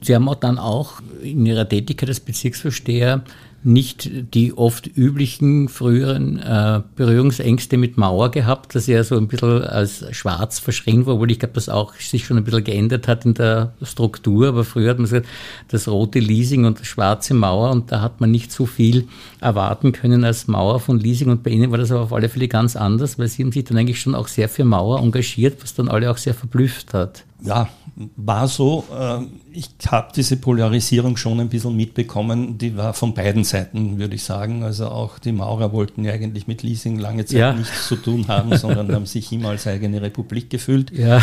Sie 0.00 0.14
haben 0.14 0.28
auch 0.28 0.36
dann 0.36 0.58
auch 0.58 1.02
in 1.22 1.44
Ihrer 1.44 1.68
Tätigkeit 1.68 2.08
als 2.08 2.20
Bezirksvorsteher 2.20 3.22
nicht 3.66 4.34
die 4.34 4.56
oft 4.56 4.86
üblichen 4.96 5.68
früheren 5.68 6.38
äh, 6.38 6.80
Berührungsängste 6.94 7.76
mit 7.76 7.96
Mauer 7.96 8.30
gehabt, 8.30 8.74
dass 8.74 8.86
er 8.86 9.02
so 9.02 9.16
ein 9.16 9.26
bisschen 9.26 9.64
als 9.64 10.04
schwarz 10.12 10.60
verschrien 10.60 11.04
war, 11.04 11.14
obwohl 11.14 11.32
ich 11.32 11.40
glaube, 11.40 11.54
das 11.54 11.68
auch 11.68 11.94
sich 11.94 12.24
schon 12.24 12.36
ein 12.36 12.44
bisschen 12.44 12.64
geändert 12.64 13.08
hat 13.08 13.24
in 13.24 13.34
der 13.34 13.74
Struktur. 13.82 14.48
Aber 14.48 14.64
früher 14.64 14.90
hat 14.90 14.98
man 14.98 15.04
gesagt, 15.04 15.26
das 15.68 15.88
rote 15.88 16.20
Leasing 16.20 16.64
und 16.64 16.78
das 16.78 16.86
schwarze 16.86 17.34
Mauer 17.34 17.70
und 17.70 17.90
da 17.90 18.00
hat 18.00 18.20
man 18.20 18.30
nicht 18.30 18.52
so 18.52 18.66
viel 18.66 19.08
erwarten 19.40 19.92
können 19.92 20.24
als 20.24 20.46
Mauer 20.46 20.78
von 20.78 20.98
Leasing 21.00 21.28
und 21.30 21.42
bei 21.42 21.50
Ihnen 21.50 21.70
war 21.70 21.78
das 21.78 21.90
aber 21.90 22.02
auf 22.02 22.12
alle 22.12 22.28
Fälle 22.28 22.48
ganz 22.48 22.76
anders, 22.76 23.18
weil 23.18 23.28
Sie 23.28 23.42
haben 23.42 23.52
sich 23.52 23.64
dann 23.64 23.76
eigentlich 23.76 24.00
schon 24.00 24.14
auch 24.14 24.28
sehr 24.28 24.48
für 24.48 24.64
Mauer 24.64 25.00
engagiert, 25.00 25.62
was 25.62 25.74
dann 25.74 25.88
alle 25.88 26.10
auch 26.10 26.18
sehr 26.18 26.34
verblüfft 26.34 26.94
hat. 26.94 27.24
Ja, 27.42 27.68
war 28.16 28.48
so. 28.48 28.84
Äh, 28.92 29.24
ich 29.52 29.70
habe 29.88 30.08
diese 30.14 30.36
Polarisierung 30.36 31.16
schon 31.16 31.40
ein 31.40 31.48
bisschen 31.48 31.76
mitbekommen. 31.76 32.58
Die 32.58 32.76
war 32.76 32.92
von 32.92 33.14
beiden 33.14 33.44
Seiten, 33.44 33.98
würde 33.98 34.14
ich 34.16 34.22
sagen. 34.22 34.62
Also 34.62 34.88
auch 34.88 35.18
die 35.18 35.32
Maurer 35.32 35.72
wollten 35.72 36.04
ja 36.04 36.12
eigentlich 36.12 36.46
mit 36.46 36.62
Leasing 36.62 36.98
lange 36.98 37.24
Zeit 37.24 37.38
ja. 37.38 37.52
nichts 37.52 37.88
zu 37.88 37.96
tun 37.96 38.28
haben, 38.28 38.56
sondern 38.56 38.92
haben 38.92 39.06
sich 39.06 39.32
immer 39.32 39.50
als 39.50 39.66
eigene 39.66 40.02
Republik 40.02 40.50
gefühlt. 40.50 40.90
Ja. 40.90 41.22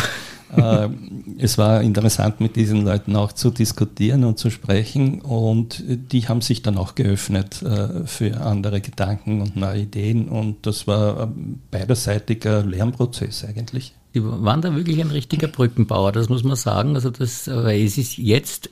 Äh, 0.56 0.90
es 1.38 1.58
war 1.58 1.82
interessant, 1.82 2.40
mit 2.40 2.56
diesen 2.56 2.86
Leuten 2.86 3.16
auch 3.16 3.32
zu 3.32 3.50
diskutieren 3.50 4.24
und 4.24 4.40
zu 4.40 4.50
sprechen. 4.50 5.22
Und 5.22 5.84
die 5.88 6.28
haben 6.28 6.42
sich 6.42 6.62
dann 6.62 6.78
auch 6.78 6.96
geöffnet 6.96 7.62
äh, 7.62 8.06
für 8.06 8.42
andere 8.42 8.82
Gedanken 8.82 9.42
und 9.42 9.56
neue 9.56 9.82
Ideen. 9.82 10.28
Und 10.28 10.66
das 10.66 10.88
war 10.88 11.32
beiderseitiger 11.72 12.64
Lernprozess 12.64 13.46
eigentlich. 13.46 13.94
Die 14.14 14.24
waren 14.24 14.62
da 14.62 14.76
wirklich 14.76 15.00
ein 15.02 15.10
richtiger 15.10 15.48
Brückenbauer, 15.48 16.12
das 16.12 16.30
muss 16.30 16.44
man 16.44 16.56
sagen. 16.56 16.96
Also 16.96 17.10
das, 17.10 17.48
es 17.48 17.98
ist 17.98 18.18
jetzt 18.18 18.70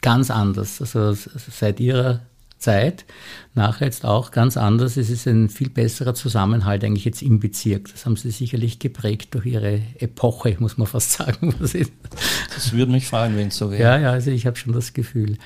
ganz 0.00 0.30
anders. 0.30 0.80
Also 0.80 1.14
seit 1.14 1.80
ihrer 1.80 2.20
Zeit, 2.62 3.04
nachher 3.54 3.86
jetzt 3.86 4.04
auch 4.04 4.30
ganz 4.30 4.56
anders. 4.56 4.96
Es 4.96 5.10
ist 5.10 5.26
ein 5.26 5.48
viel 5.48 5.68
besserer 5.68 6.14
Zusammenhalt 6.14 6.84
eigentlich 6.84 7.04
jetzt 7.04 7.22
im 7.22 7.40
Bezirk. 7.40 7.90
Das 7.90 8.06
haben 8.06 8.16
sie 8.16 8.30
sicherlich 8.30 8.78
geprägt 8.78 9.34
durch 9.34 9.46
ihre 9.46 9.82
Epoche, 9.98 10.56
muss 10.58 10.78
man 10.78 10.86
fast 10.86 11.12
sagen. 11.18 11.54
Das 11.60 11.74
würde 12.72 12.92
mich 12.92 13.06
freuen, 13.06 13.36
wenn 13.36 13.48
es 13.48 13.56
so 13.56 13.70
wäre. 13.70 13.82
Ja, 13.82 13.98
ja, 13.98 14.10
also 14.12 14.30
ich 14.30 14.46
habe 14.46 14.56
schon 14.56 14.72
das 14.72 14.92
Gefühl. 14.92 15.36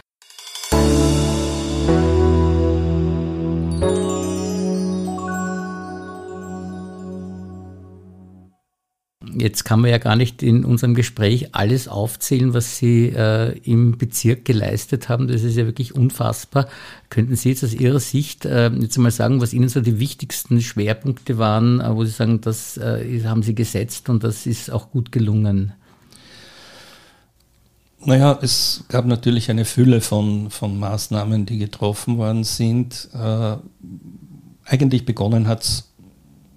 Jetzt 9.47 9.65
kann 9.65 9.81
man 9.81 9.93
ja 9.93 9.99
gar 9.99 10.17
nicht 10.17 10.43
in 10.43 10.65
unserem 10.65 10.97
Gespräch 10.97 11.55
alles 11.55 11.87
aufzählen, 11.87 12.53
was 12.53 12.79
Sie 12.79 13.11
äh, 13.11 13.57
im 13.59 13.97
Bezirk 13.97 14.45
geleistet 14.45 15.09
haben. 15.09 15.29
Das 15.29 15.45
ist 15.45 15.57
ja 15.57 15.67
wirklich 15.67 15.95
unfassbar. 15.95 16.67
Könnten 17.11 17.37
Sie 17.37 17.51
jetzt 17.51 17.63
aus 17.63 17.73
Ihrer 17.73 18.01
Sicht 18.01 18.45
äh, 18.45 18.71
jetzt 18.71 18.99
mal 18.99 19.13
sagen, 19.13 19.41
was 19.41 19.55
Ihnen 19.55 19.69
so 19.69 19.81
die 19.81 20.01
wichtigsten 20.01 20.61
Schwerpunkte 20.61 21.39
waren, 21.39 21.79
äh, 21.81 21.95
wo 21.95 22.05
Sie 22.05 22.11
sagen, 22.11 22.41
das 22.41 22.77
äh, 22.77 23.23
haben 23.23 23.45
Sie 23.45 23.55
gesetzt 23.55 24.09
und 24.09 24.25
das 24.25 24.47
ist 24.47 24.69
auch 24.73 24.91
gut 24.91 25.13
gelungen? 25.13 25.75
Naja, 28.05 28.37
es 28.43 28.83
gab 28.89 29.07
natürlich 29.07 29.49
eine 29.49 29.65
Fülle 29.65 30.01
von, 30.01 30.51
von 30.51 30.77
Maßnahmen, 30.77 31.47
die 31.47 31.59
getroffen 31.59 32.19
worden 32.19 32.43
sind. 32.43 33.11
Äh, 33.15 33.59
eigentlich 34.65 35.05
begonnen 35.05 35.47
hat 35.47 35.63
es 35.63 35.93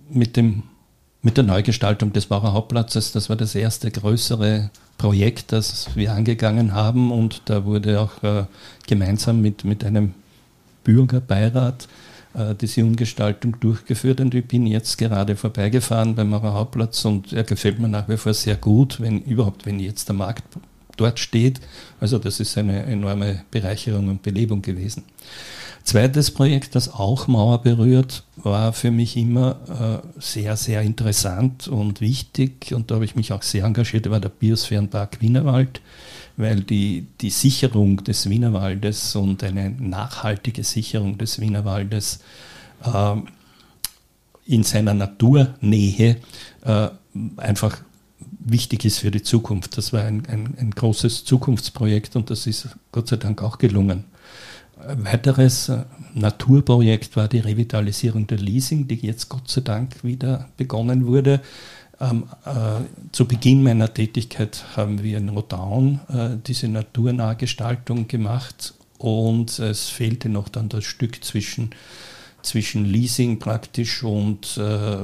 mit, 0.09 0.39
mit 1.21 1.37
der 1.37 1.43
Neugestaltung 1.43 2.13
des 2.13 2.27
Bauer 2.27 2.53
Hauptplatzes. 2.53 3.11
Das 3.11 3.29
war 3.29 3.35
das 3.35 3.55
erste 3.55 3.91
größere 3.91 4.69
Projekt, 4.97 5.51
das 5.51 5.95
wir 5.95 6.13
angegangen 6.13 6.73
haben 6.73 7.11
und 7.11 7.43
da 7.45 7.65
wurde 7.65 7.99
auch 8.01 8.23
äh, 8.23 8.45
gemeinsam 8.87 9.41
mit, 9.41 9.63
mit 9.63 9.83
einem 9.83 10.13
Bürgerbeirat 10.83 11.87
äh, 12.33 12.53
diese 12.55 12.83
Umgestaltung 12.83 13.59
durchgeführt 13.59 14.19
und 14.21 14.33
ich 14.33 14.45
bin 14.45 14.67
jetzt 14.67 14.97
gerade 14.97 15.35
vorbeigefahren 15.35 16.15
beim 16.15 16.29
Mauer 16.29 16.53
Hauptplatz 16.53 17.03
und 17.05 17.33
er 17.33 17.43
gefällt 17.43 17.79
mir 17.79 17.87
nach 17.87 18.09
wie 18.09 18.17
vor 18.17 18.33
sehr 18.33 18.55
gut, 18.55 18.99
wenn 18.99 19.21
überhaupt, 19.21 19.65
wenn 19.65 19.79
jetzt 19.79 20.09
der 20.09 20.15
Markt 20.15 20.43
dort 20.97 21.19
steht. 21.19 21.61
Also 21.99 22.17
das 22.17 22.39
ist 22.39 22.57
eine 22.57 22.83
enorme 22.83 23.43
Bereicherung 23.51 24.09
und 24.09 24.21
Belebung 24.21 24.61
gewesen. 24.61 25.03
Zweites 25.83 26.31
Projekt, 26.31 26.75
das 26.75 26.93
auch 26.93 27.27
Mauer 27.27 27.61
berührt, 27.63 28.23
war 28.35 28.73
für 28.73 28.91
mich 28.91 29.17
immer 29.17 30.03
äh, 30.15 30.21
sehr, 30.21 30.55
sehr 30.55 30.81
interessant 30.81 31.67
und 31.67 31.99
wichtig 31.99 32.73
und 32.73 32.91
da 32.91 32.95
habe 32.95 33.05
ich 33.05 33.15
mich 33.15 33.33
auch 33.33 33.41
sehr 33.41 33.65
engagiert, 33.65 34.09
war 34.09 34.19
der 34.19 34.29
Biosphärenpark 34.29 35.21
Wienerwald, 35.21 35.81
weil 36.37 36.61
die, 36.61 37.07
die 37.21 37.31
Sicherung 37.31 38.03
des 38.03 38.29
Wienerwaldes 38.29 39.15
und 39.15 39.43
eine 39.43 39.71
nachhaltige 39.71 40.63
Sicherung 40.63 41.17
des 41.17 41.39
Wienerwaldes 41.39 42.19
äh, 42.85 43.15
in 44.45 44.63
seiner 44.63 44.93
Naturnähe 44.93 46.17
äh, 46.63 46.89
einfach 47.37 47.77
wichtig 48.39 48.85
ist 48.85 48.99
für 48.99 49.11
die 49.11 49.23
Zukunft. 49.23 49.77
Das 49.77 49.93
war 49.93 50.03
ein, 50.03 50.25
ein, 50.27 50.55
ein 50.59 50.71
großes 50.71 51.25
Zukunftsprojekt 51.25 52.15
und 52.15 52.29
das 52.29 52.47
ist 52.47 52.69
Gott 52.91 53.07
sei 53.07 53.17
Dank 53.17 53.41
auch 53.41 53.57
gelungen. 53.57 54.05
Ein 54.87 55.05
weiteres 55.05 55.69
äh, 55.69 55.83
Naturprojekt 56.13 57.15
war 57.15 57.27
die 57.27 57.39
Revitalisierung 57.39 58.27
der 58.27 58.37
Leasing, 58.37 58.87
die 58.87 58.95
jetzt 58.95 59.29
Gott 59.29 59.49
sei 59.49 59.61
Dank 59.61 60.03
wieder 60.03 60.47
begonnen 60.57 61.05
wurde. 61.05 61.41
Ähm, 61.99 62.23
äh, 62.45 62.81
zu 63.11 63.27
Beginn 63.27 63.61
meiner 63.61 63.93
Tätigkeit 63.93 64.63
haben 64.77 65.03
wir 65.03 65.17
in 65.17 65.29
Rodaun 65.29 65.99
äh, 66.07 66.37
diese 66.45 66.69
naturnahe 66.69 67.35
Gestaltung 67.35 68.07
gemacht 68.07 68.73
und 68.97 69.59
es 69.59 69.89
fehlte 69.89 70.29
noch 70.29 70.47
dann 70.47 70.69
das 70.69 70.85
Stück 70.85 71.23
zwischen 71.23 71.71
zwischen 72.41 72.85
Leasing 72.85 73.39
praktisch 73.39 74.03
und 74.03 74.57
äh, 74.57 74.97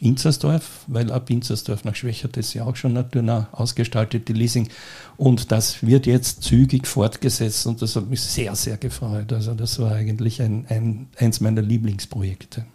Inzersdorf, 0.00 0.84
weil 0.86 1.10
ab 1.10 1.30
Inzersdorf 1.30 1.84
nach 1.84 1.94
Schwächert 1.94 2.36
ist 2.36 2.54
ja 2.54 2.64
auch 2.64 2.76
schon 2.76 2.92
naturnah 2.92 3.48
ausgestaltet, 3.52 4.28
die 4.28 4.32
Leasing. 4.32 4.68
Und 5.16 5.52
das 5.52 5.86
wird 5.86 6.06
jetzt 6.06 6.42
zügig 6.42 6.86
fortgesetzt 6.86 7.66
und 7.66 7.82
das 7.82 7.96
hat 7.96 8.08
mich 8.08 8.20
sehr, 8.20 8.54
sehr 8.54 8.76
gefreut. 8.76 9.32
Also 9.32 9.54
das 9.54 9.78
war 9.78 9.92
eigentlich 9.92 10.42
ein, 10.42 10.66
ein, 10.68 11.08
eins 11.16 11.40
meiner 11.40 11.62
Lieblingsprojekte. 11.62 12.66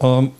Ähm, 0.00 0.32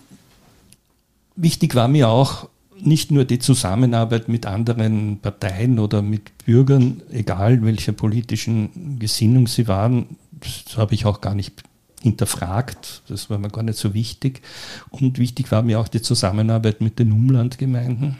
wichtig 1.35 1.75
war 1.75 1.87
mir 1.87 2.09
auch, 2.09 2.49
nicht 2.79 3.11
nur 3.11 3.25
die 3.25 3.39
Zusammenarbeit 3.39 4.29
mit 4.29 4.45
anderen 4.45 5.19
Parteien 5.19 5.79
oder 5.79 6.01
mit 6.01 6.37
Bürgern, 6.45 7.01
egal 7.11 7.63
welcher 7.63 7.91
politischen 7.91 8.99
Gesinnung 8.99 9.47
sie 9.47 9.67
waren, 9.67 10.17
das 10.31 10.77
habe 10.77 10.93
ich 10.93 11.05
auch 11.05 11.21
gar 11.21 11.33
nicht 11.33 11.63
hinterfragt. 12.01 13.01
Das 13.07 13.29
war 13.29 13.37
mir 13.37 13.49
gar 13.49 13.63
nicht 13.63 13.77
so 13.77 13.93
wichtig. 13.93 14.41
Und 14.89 15.17
wichtig 15.17 15.51
war 15.51 15.61
mir 15.61 15.79
auch 15.79 15.87
die 15.87 16.01
Zusammenarbeit 16.01 16.81
mit 16.81 16.99
den 16.99 17.11
Umlandgemeinden, 17.11 18.17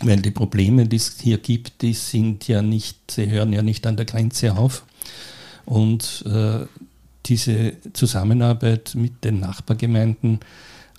weil 0.00 0.20
die 0.20 0.30
Probleme, 0.30 0.86
die 0.86 0.96
es 0.96 1.18
hier 1.20 1.38
gibt, 1.38 1.82
die 1.82 1.94
sind 1.94 2.48
ja 2.48 2.62
nicht, 2.62 3.10
sie 3.10 3.30
hören 3.30 3.52
ja 3.52 3.62
nicht 3.62 3.86
an 3.86 3.96
der 3.96 4.06
Grenze 4.06 4.56
auf. 4.56 4.84
Und 5.64 6.24
äh, 6.26 6.66
diese 7.26 7.74
Zusammenarbeit 7.92 8.94
mit 8.94 9.24
den 9.24 9.40
Nachbargemeinden 9.40 10.40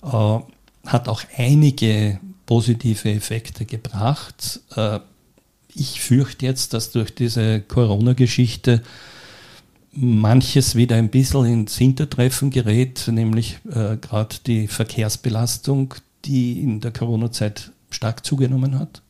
äh, 0.02 0.38
hat 0.86 1.08
auch 1.08 1.22
einige 1.36 2.20
positive 2.46 3.10
Effekte 3.10 3.64
gebracht. 3.64 4.60
Äh, 4.76 5.00
ich 5.74 6.00
fürchte 6.00 6.46
jetzt, 6.46 6.72
dass 6.72 6.90
durch 6.90 7.14
diese 7.14 7.60
Corona-Geschichte 7.60 8.82
manches 9.96 10.74
wieder 10.74 10.96
ein 10.96 11.08
bisschen 11.08 11.46
ins 11.46 11.76
Hintertreffen 11.76 12.50
gerät, 12.50 13.08
nämlich 13.08 13.58
äh, 13.68 13.96
gerade 13.96 14.36
die 14.46 14.68
Verkehrsbelastung, 14.68 15.94
die 16.24 16.60
in 16.60 16.80
der 16.80 16.92
Corona-Zeit 16.92 17.72
stark 17.90 18.24
zugenommen 18.24 18.78
hat. 18.78 19.02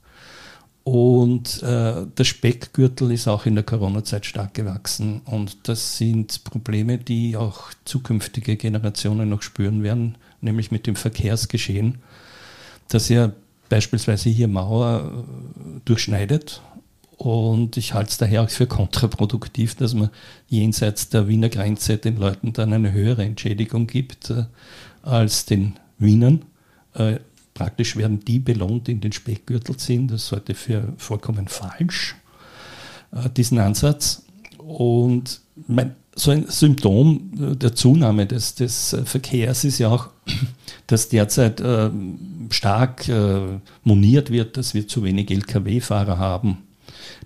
Und 0.85 1.65
äh, 1.65 2.07
der 2.17 2.25
Speckgürtel 2.25 3.11
ist 3.11 3.27
auch 3.27 3.45
in 3.47 3.57
der 3.57 3.65
Corona-Zeit 3.65 4.25
stark 4.25 4.55
gewachsen. 4.55 5.21
Und 5.25 5.69
das 5.69 5.99
sind 5.99 6.45
Probleme, 6.45 6.99
die 6.99 7.37
auch 7.37 7.71
zukünftige 7.85 8.57
Generationen 8.57 9.29
noch 9.29 9.43
spüren 9.43 9.83
werden, 9.83 10.17
nämlich 10.41 10.71
mit 10.71 10.87
dem 10.87 10.95
Verkehrsgeschehen, 10.95 11.99
das 12.89 13.09
ja 13.09 13.33
beispielsweise 13.69 14.29
hier 14.29 14.47
Mauer 14.47 15.11
äh, 15.13 15.81
durchschneidet 15.85 16.61
und 17.17 17.79
ich 17.79 17.95
halte 17.95 18.11
es 18.11 18.19
daher 18.19 18.43
auch 18.43 18.51
für 18.51 18.67
kontraproduktiv, 18.67 19.75
dass 19.75 19.95
man 19.95 20.11
jenseits 20.49 21.09
der 21.09 21.29
Wiener 21.29 21.49
Grenze 21.49 21.97
den 21.97 22.19
Leuten 22.19 22.53
dann 22.53 22.73
eine 22.73 22.93
höhere 22.93 23.25
Entschädigung 23.25 23.87
gibt 23.87 24.31
äh, 24.31 24.45
als 25.03 25.47
den 25.47 25.79
Wienern. 25.99 26.45
Äh, 26.95 27.21
praktisch 27.55 27.97
werden 27.97 28.21
die 28.21 28.39
belohnt, 28.39 28.87
die 28.87 28.93
in 28.93 29.01
den 29.01 29.13
Speckgürtel 29.13 29.77
ziehen. 29.77 30.09
Das 30.09 30.31
halte 30.31 30.53
ich 30.53 30.59
für 30.59 30.93
vollkommen 30.99 31.49
falsch, 31.49 32.17
äh, 33.13 33.31
diesen 33.31 33.59
Ansatz. 33.61 34.23
Und 34.59 35.41
mein, 35.67 35.97
so 36.15 36.33
ein 36.33 36.47
Symptom 36.49 37.31
äh, 37.41 37.57
der 37.57 37.75
Zunahme 37.75 38.27
des, 38.27 38.57
des 38.57 38.93
äh, 38.93 39.07
Verkehrs 39.07 39.65
ist 39.65 39.79
ja 39.79 39.89
auch, 39.89 40.11
dass 40.87 41.09
derzeit 41.09 41.61
äh, 41.61 41.91
stark 42.51 43.11
moniert 43.83 44.31
wird, 44.31 44.57
dass 44.57 44.75
wir 44.75 44.87
zu 44.87 45.03
wenig 45.03 45.31
Lkw-Fahrer 45.31 46.19
haben 46.19 46.59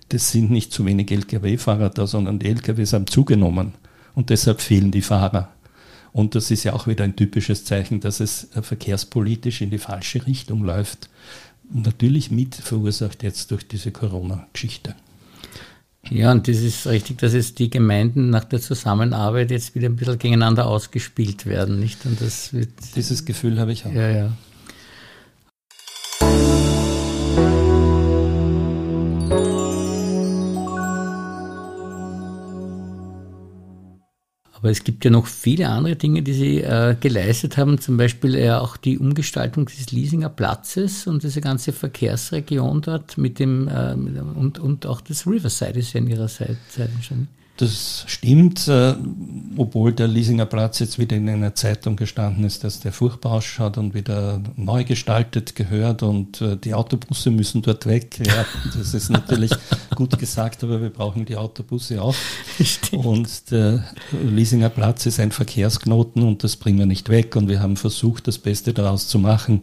das 0.09 0.31
sind 0.31 0.51
nicht 0.51 0.73
zu 0.73 0.85
wenig 0.85 1.11
Lkw-Fahrer 1.11 1.89
da, 1.89 2.07
sondern 2.07 2.39
die 2.39 2.47
Lkws 2.47 2.93
haben 2.93 3.07
zugenommen 3.07 3.73
und 4.15 4.29
deshalb 4.29 4.61
fehlen 4.61 4.91
die 4.91 5.01
Fahrer. 5.01 5.49
Und 6.13 6.35
das 6.35 6.51
ist 6.51 6.65
ja 6.65 6.73
auch 6.73 6.87
wieder 6.87 7.05
ein 7.05 7.15
typisches 7.15 7.63
Zeichen, 7.63 8.01
dass 8.01 8.19
es 8.19 8.49
verkehrspolitisch 8.61 9.61
in 9.61 9.69
die 9.69 9.77
falsche 9.77 10.25
Richtung 10.27 10.63
läuft. 10.63 11.09
natürlich 11.73 12.31
mit 12.31 12.55
verursacht 12.55 13.23
jetzt 13.23 13.51
durch 13.51 13.65
diese 13.65 13.91
Corona-Geschichte. 13.91 14.93
Ja, 16.09 16.31
und 16.31 16.47
das 16.47 16.57
ist 16.57 16.87
richtig, 16.87 17.19
dass 17.19 17.33
jetzt 17.33 17.59
die 17.59 17.69
Gemeinden 17.69 18.29
nach 18.29 18.43
der 18.43 18.59
Zusammenarbeit 18.59 19.51
jetzt 19.51 19.75
wieder 19.75 19.87
ein 19.87 19.95
bisschen 19.95 20.17
gegeneinander 20.17 20.65
ausgespielt 20.67 21.45
werden, 21.45 21.79
nicht? 21.79 22.05
Und 22.05 22.19
das 22.19 22.53
wird 22.53 22.69
Dieses 22.95 23.23
Gefühl 23.23 23.59
habe 23.59 23.71
ich 23.71 23.85
auch. 23.85 23.93
Ja, 23.93 24.09
ja. 24.09 24.31
Aber 34.61 34.69
es 34.69 34.83
gibt 34.83 35.03
ja 35.03 35.09
noch 35.09 35.25
viele 35.25 35.69
andere 35.69 35.95
Dinge, 35.95 36.21
die 36.21 36.33
Sie 36.33 36.61
äh, 36.61 36.95
geleistet 36.99 37.57
haben, 37.57 37.79
zum 37.79 37.97
Beispiel 37.97 38.35
äh, 38.35 38.51
auch 38.51 38.77
die 38.77 38.99
Umgestaltung 38.99 39.65
des 39.65 39.91
Liesinger 39.91 40.29
Platzes 40.29 41.07
und 41.07 41.23
diese 41.23 41.41
ganze 41.41 41.73
Verkehrsregion 41.73 42.81
dort 42.81 43.17
mit 43.17 43.39
dem 43.39 43.67
äh, 43.67 43.93
und, 43.93 44.59
und 44.59 44.85
auch 44.85 45.01
das 45.01 45.25
Riverside 45.25 45.79
ist 45.79 45.93
ja 45.93 45.99
in 45.99 46.07
Ihrer 46.07 46.27
Seite 46.27 46.57
schon. 47.01 47.27
Das 47.57 48.05
stimmt, 48.07 48.67
äh, 48.67 48.95
obwohl 49.55 49.93
der 49.93 50.07
Liesinger 50.07 50.47
Platz 50.47 50.79
jetzt 50.79 50.97
wieder 50.97 51.15
in 51.15 51.29
einer 51.29 51.53
Zeitung 51.53 51.95
gestanden 51.95 52.43
ist, 52.43 52.63
dass 52.63 52.79
der 52.79 52.91
furchtbar 52.91 53.33
ausschaut 53.33 53.77
und 53.77 53.93
wieder 53.93 54.41
neu 54.55 54.83
gestaltet 54.83 55.55
gehört 55.55 56.01
und 56.01 56.41
äh, 56.41 56.57
die 56.57 56.73
Autobusse 56.73 57.29
müssen 57.29 57.61
dort 57.61 57.85
weg. 57.85 58.19
Ja, 58.25 58.45
das 58.75 58.93
ist 58.93 59.09
natürlich 59.09 59.51
gut 59.95 60.17
gesagt, 60.17 60.63
aber 60.63 60.81
wir 60.81 60.89
brauchen 60.89 61.25
die 61.25 61.35
Autobusse 61.35 62.01
auch. 62.01 62.15
Stimmt. 62.63 63.05
Und 63.05 63.51
der 63.51 63.83
Liesinger 64.11 64.69
Platz 64.69 65.05
ist 65.05 65.19
ein 65.19 65.31
Verkehrsknoten 65.31 66.23
und 66.23 66.43
das 66.43 66.55
bringen 66.55 66.79
wir 66.79 66.85
nicht 66.87 67.09
weg 67.09 67.35
und 67.35 67.47
wir 67.47 67.59
haben 67.59 67.77
versucht, 67.77 68.27
das 68.27 68.39
Beste 68.39 68.73
daraus 68.73 69.07
zu 69.07 69.19
machen. 69.19 69.61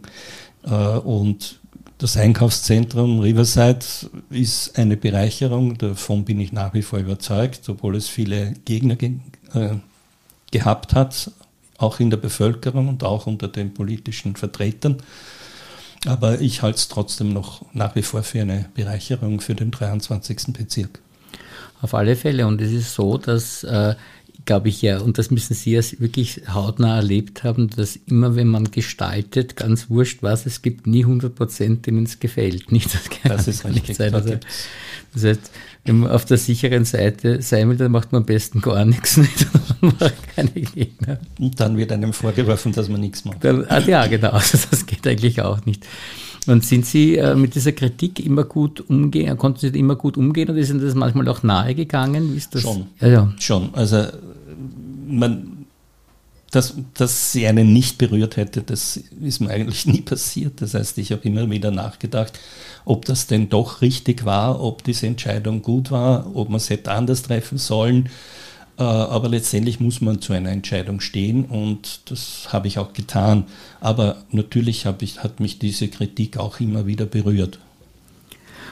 Äh, 0.63 0.69
und 0.69 1.58
das 1.99 2.15
Einkaufszentrum 2.15 3.19
Riverside 3.19 3.85
ist 4.29 4.79
eine 4.79 4.95
Bereicherung, 4.95 5.77
davon 5.77 6.23
bin 6.23 6.39
ich 6.39 6.53
nach 6.53 6.73
wie 6.73 6.81
vor 6.81 6.97
überzeugt, 6.99 7.67
obwohl 7.67 7.95
es 7.97 8.07
viele 8.07 8.53
Gegner 8.65 8.95
ge 8.95 9.15
äh, 9.53 9.75
gehabt 10.51 10.95
hat, 10.95 11.31
auch 11.77 11.99
in 11.99 12.09
der 12.09 12.17
Bevölkerung 12.17 12.87
und 12.87 13.03
auch 13.03 13.27
unter 13.27 13.49
den 13.49 13.73
politischen 13.73 14.37
Vertretern. 14.37 14.97
Aber 16.07 16.39
ich 16.39 16.61
halte 16.61 16.77
es 16.77 16.87
trotzdem 16.87 17.33
noch 17.33 17.65
nach 17.73 17.95
wie 17.95 18.01
vor 18.01 18.23
für 18.23 18.41
eine 18.41 18.69
Bereicherung 18.73 19.41
für 19.41 19.53
den 19.53 19.69
23. 19.69 20.53
Bezirk. 20.53 21.01
Auf 21.81 21.93
alle 21.93 22.15
Fälle. 22.15 22.47
Und 22.47 22.61
es 22.61 22.71
ist 22.71 22.95
so, 22.95 23.17
dass 23.17 23.65
äh, 23.65 23.95
glaube 24.49 24.69
ich 24.69 24.81
ja, 24.81 24.99
und 24.99 25.19
das 25.19 25.29
müssen 25.29 25.53
Sie 25.53 25.73
ja 25.73 25.81
wirklich 25.99 26.41
hautnah 26.51 26.95
erlebt 26.95 27.43
haben, 27.43 27.69
dass 27.69 27.95
immer 28.07 28.35
wenn 28.35 28.47
man 28.47 28.71
gestaltet, 28.71 29.55
ganz 29.55 29.91
wurscht 29.91 30.23
was, 30.23 30.47
es 30.47 30.63
gibt 30.63 30.87
nie 30.87 31.03
100 31.03 31.35
Prozent, 31.35 31.85
denen 31.85 32.05
es 32.05 32.19
gefällt. 32.19 32.71
Nicht? 32.71 32.91
Das, 32.91 33.11
kann 33.11 33.31
das 33.31 33.47
ist 33.47 33.63
richtig. 33.63 33.97
Sein. 33.97 34.11
Also, 34.11 34.37
das 35.13 35.23
heißt, 35.23 35.51
wenn 35.85 35.99
man 35.99 36.09
auf 36.09 36.25
der 36.25 36.37
sicheren 36.37 36.83
Seite 36.83 37.43
sein 37.43 37.69
will, 37.69 37.77
dann 37.77 37.91
macht 37.91 38.11
man 38.11 38.23
am 38.23 38.25
besten 38.25 38.59
gar 38.59 38.85
nichts. 38.85 39.17
Nicht? 39.17 39.45
Keine 40.35 40.49
Gegner. 40.49 41.19
Und 41.39 41.59
dann 41.59 41.77
wird 41.77 41.91
einem 41.91 42.11
vorgeworfen, 42.11 42.71
dass 42.71 42.89
man 42.89 43.01
nichts 43.01 43.25
macht. 43.25 43.43
Dann, 43.43 43.65
ah, 43.69 43.77
ja, 43.77 44.07
genau. 44.07 44.29
Also 44.33 44.57
das 44.71 44.87
geht 44.87 45.05
eigentlich 45.05 45.43
auch 45.43 45.63
nicht. 45.67 45.85
Und 46.47 46.65
sind 46.65 46.87
Sie 46.87 47.17
äh, 47.17 47.35
mit 47.35 47.53
dieser 47.53 47.73
Kritik 47.73 48.19
immer 48.25 48.45
gut 48.45 48.81
umgehen, 48.89 49.37
konnten 49.37 49.59
Sie 49.59 49.67
immer 49.77 49.95
gut 49.95 50.17
umgehen 50.17 50.49
oder 50.49 50.57
ist 50.57 50.71
Ihnen 50.71 50.81
das 50.81 50.95
manchmal 50.95 51.27
auch 51.27 51.43
nahe 51.43 51.75
gegangen? 51.75 52.33
Wie 52.33 52.37
ist 52.37 52.55
das? 52.55 52.63
Schon. 52.63 52.87
Ja, 52.99 53.07
ja. 53.07 53.33
Schon. 53.37 53.69
Also 53.75 54.07
man, 55.09 55.65
dass, 56.51 56.75
dass 56.95 57.31
sie 57.31 57.47
einen 57.47 57.73
nicht 57.73 57.97
berührt 57.97 58.37
hätte, 58.37 58.61
das 58.61 58.97
ist 59.21 59.39
mir 59.39 59.49
eigentlich 59.49 59.85
nie 59.85 60.01
passiert. 60.01 60.61
Das 60.61 60.73
heißt, 60.73 60.97
ich 60.97 61.11
habe 61.11 61.23
immer 61.23 61.49
wieder 61.49 61.71
nachgedacht, 61.71 62.39
ob 62.85 63.05
das 63.05 63.27
denn 63.27 63.49
doch 63.49 63.81
richtig 63.81 64.25
war, 64.25 64.61
ob 64.61 64.83
diese 64.83 65.07
Entscheidung 65.07 65.61
gut 65.61 65.91
war, 65.91 66.35
ob 66.35 66.49
man 66.49 66.57
es 66.57 66.69
hätte 66.69 66.91
anders 66.91 67.23
treffen 67.23 67.57
sollen. 67.57 68.09
Äh, 68.77 68.83
aber 68.83 69.29
letztendlich 69.29 69.79
muss 69.79 70.01
man 70.01 70.21
zu 70.21 70.33
einer 70.33 70.51
Entscheidung 70.51 71.01
stehen 71.01 71.45
und 71.45 72.01
das 72.05 72.51
habe 72.51 72.67
ich 72.67 72.79
auch 72.79 72.93
getan. 72.93 73.45
Aber 73.81 74.23
natürlich 74.31 74.85
ich, 75.01 75.23
hat 75.23 75.39
mich 75.39 75.59
diese 75.59 75.87
Kritik 75.89 76.37
auch 76.37 76.59
immer 76.59 76.87
wieder 76.87 77.05
berührt 77.05 77.59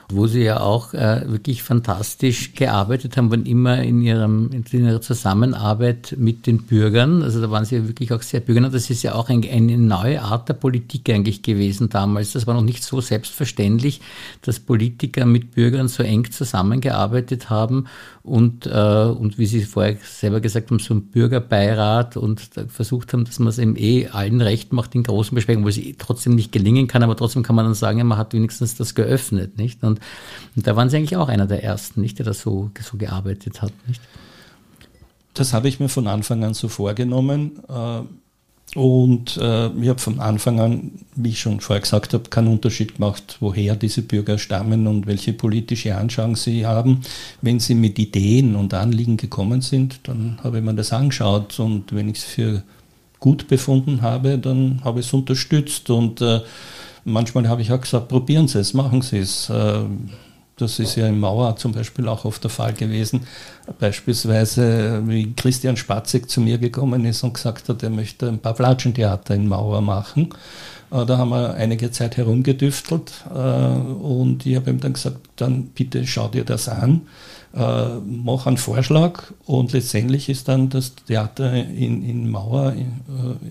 wo 0.10 0.28
Sie 0.28 0.42
ja 0.42 0.62
auch 0.62 0.94
äh, 0.94 1.24
wirklich 1.28 1.64
fantastisch 1.64 2.54
gearbeitet 2.54 3.18
haben, 3.18 3.30
wann 3.30 3.46
immer 3.46 3.82
in, 3.84 4.02
ihrem, 4.02 4.50
in 4.52 4.64
Ihrer 4.86 5.02
Zusammenarbeit 5.02 6.16
mit 6.18 6.48
den 6.48 6.64
Bürgern. 6.64 7.24
Also 7.24 7.42
da 7.42 7.52
waren 7.52 7.66
Sie 7.66 7.76
ja 7.76 7.88
wirklich 7.88 8.14
auch 8.14 8.22
sehr 8.22 8.40
bürgernah. 8.40 8.70
Das 8.70 8.90
ist 8.90 9.04
ja 9.04 9.16
auch 9.16 9.30
ein, 9.30 9.44
eine 9.44 9.78
neue 9.78 10.22
Art 10.22 10.48
der 10.48 10.54
Politik 10.54 11.10
eigentlich 11.10 11.42
gewesen 11.42 11.90
damals. 11.90 12.32
Das 12.32 12.48
war 12.48 12.54
noch 12.54 12.62
nicht 12.62 12.84
so 12.84 13.02
selbstverständlich, 13.02 14.00
dass 14.42 14.62
Politiker 14.62 15.26
mit 15.26 15.52
Bürgern 15.52 15.90
so 15.90 16.04
eng 16.04 16.32
zusammengearbeitet 16.32 17.50
haben 17.50 17.88
und, 18.28 18.66
äh, 18.66 18.70
und 18.70 19.38
wie 19.38 19.46
Sie 19.46 19.62
vorher 19.62 19.98
selber 20.04 20.42
gesagt 20.42 20.70
haben, 20.70 20.80
so 20.80 20.94
ein 20.94 21.04
Bürgerbeirat 21.04 22.18
und 22.18 22.42
versucht 22.68 23.14
haben, 23.14 23.24
dass 23.24 23.40
man 23.40 23.48
es 23.48 23.58
eben 23.58 23.78
eh 23.78 24.08
allen 24.08 24.42
recht 24.42 24.74
macht 24.74 24.96
in 24.96 25.04
großen 25.04 25.34
Besprechungen, 25.34 25.64
wo 25.64 25.70
es 25.70 25.80
trotzdem 25.98 26.36
nicht 26.36 26.52
gelingen 26.52 26.88
kann, 26.88 27.04
aber 27.04 27.16
trotzdem 27.16 27.44
kann 27.44 27.56
man 27.56 27.64
dann 27.64 27.74
sagen, 27.74 28.00
ja, 28.00 28.04
man 28.04 28.18
hat 28.18 28.34
wenigstens 28.34 28.76
das 28.76 28.96
geöffnet, 28.96 29.58
nicht? 29.58 29.82
Und 29.84 29.97
und, 30.56 30.68
da 30.68 30.76
waren 30.76 30.90
Sie 30.90 30.98
eigentlich 30.98 31.18
auch 31.18 31.30
einer 31.30 31.48
der 31.48 31.64
ersten, 31.64 32.02
nicht, 32.02 32.20
der 32.20 32.26
das 32.26 32.42
so, 32.42 32.72
so 32.82 32.98
gearbeitet 32.98 33.62
hat, 33.62 33.74
nicht? 33.88 34.02
Das 35.34 35.54
habe 35.54 35.68
ich 35.68 35.80
mir 35.80 35.90
von 35.90 36.08
Anfang 36.08 36.44
an 36.44 36.56
so 36.56 36.68
vorgenommen. 36.68 37.60
Äh, 37.70 38.02
und 38.76 39.38
äh, 39.38 39.68
ich 39.68 39.88
habe 39.88 40.00
von 40.00 40.20
Anfang 40.20 40.60
an, 40.60 40.92
wie 41.16 41.30
ich 41.30 41.40
schon 41.40 41.62
vorher 41.62 41.82
gesagt 41.82 42.14
habe, 42.14 42.30
keinen 42.30 42.50
Unterschied 42.50 42.96
gemacht, 42.96 43.38
woher 43.40 43.76
diese 43.76 44.02
Bürger 44.02 44.38
stammen 44.38 44.88
und 44.88 45.08
welche 45.08 45.34
politische 45.34 45.96
Anschauung 45.96 46.36
sie 46.36 46.66
haben. 46.66 47.02
Wenn 47.42 47.60
sie 47.60 47.76
mit 47.76 47.98
Ideen 47.98 48.56
und 48.56 48.74
Anliegen 48.74 49.16
gekommen 49.16 49.62
sind, 49.62 50.02
dann 50.04 50.40
habe 50.44 50.58
ich 50.58 50.64
mir 50.64 50.74
das 50.74 50.92
angeschaut 50.92 51.60
und 51.60 51.96
wenn 51.96 52.10
ich 52.10 52.18
es 52.18 52.24
für 52.26 52.64
gut 53.20 53.48
befunden 53.48 54.02
habe, 54.02 54.38
dann 54.38 54.82
habe 54.84 55.00
ich 55.00 55.08
es 55.08 55.14
unterstützt 55.14 55.90
und 55.90 56.22
äh, 56.22 56.42
manchmal 57.08 57.48
habe 57.48 57.62
ich 57.62 57.72
auch 57.72 57.82
gesagt, 57.82 58.10
probieren 58.10 58.48
Sie 58.48 58.60
es, 58.60 58.74
machen 58.74 59.02
Sie 59.02 59.20
es. 59.20 59.50
Ähm, 59.52 60.10
das 60.58 60.80
ist 60.80 60.96
ja 60.96 61.08
im 61.08 61.20
Mauer 61.20 61.56
zum 61.56 61.72
Beispiel 61.72 62.08
auch 62.08 62.26
oft 62.26 62.44
der 62.44 62.50
Fall 62.50 62.74
gewesen. 62.74 63.28
Beispielsweise, 63.80 65.04
wie 65.06 65.34
Christian 65.34 65.78
Spatzek 65.78 66.30
zu 66.30 66.42
mir 66.42 66.58
gekommen 66.58 67.06
ist 67.06 67.24
und 67.24 67.36
gesagt 67.36 67.70
hat, 67.70 67.84
er 67.84 67.92
möchte 67.92 68.28
ein 68.28 68.40
paar 68.40 68.56
Flatschentheater 68.56 69.36
in 69.36 69.48
Mauer 69.48 69.82
machen. 69.82 70.30
Äh, 70.92 71.06
da 71.06 71.18
haben 71.18 71.30
wir 71.30 71.54
einige 71.54 71.92
Zeit 71.92 72.18
herumgedüftelt 72.18 73.12
äh, 73.34 73.38
und 73.38 74.46
ich 74.46 74.56
habe 74.56 74.72
ihm 74.72 74.80
dann 74.80 74.94
gesagt, 74.94 75.18
dann 75.36 75.68
bitte 75.68 76.08
schau 76.08 76.28
dir 76.28 76.44
das 76.44 76.68
an, 76.70 77.02
äh, 77.54 77.88
mach 78.06 78.48
einen 78.48 78.58
Vorschlag 78.58 79.32
und 79.46 79.74
letztendlich 79.74 80.28
ist 80.28 80.48
dann 80.48 80.70
das 80.70 80.96
Theater 80.96 81.54
in, 81.54 82.04
in 82.04 82.30
Mauer 82.30 82.74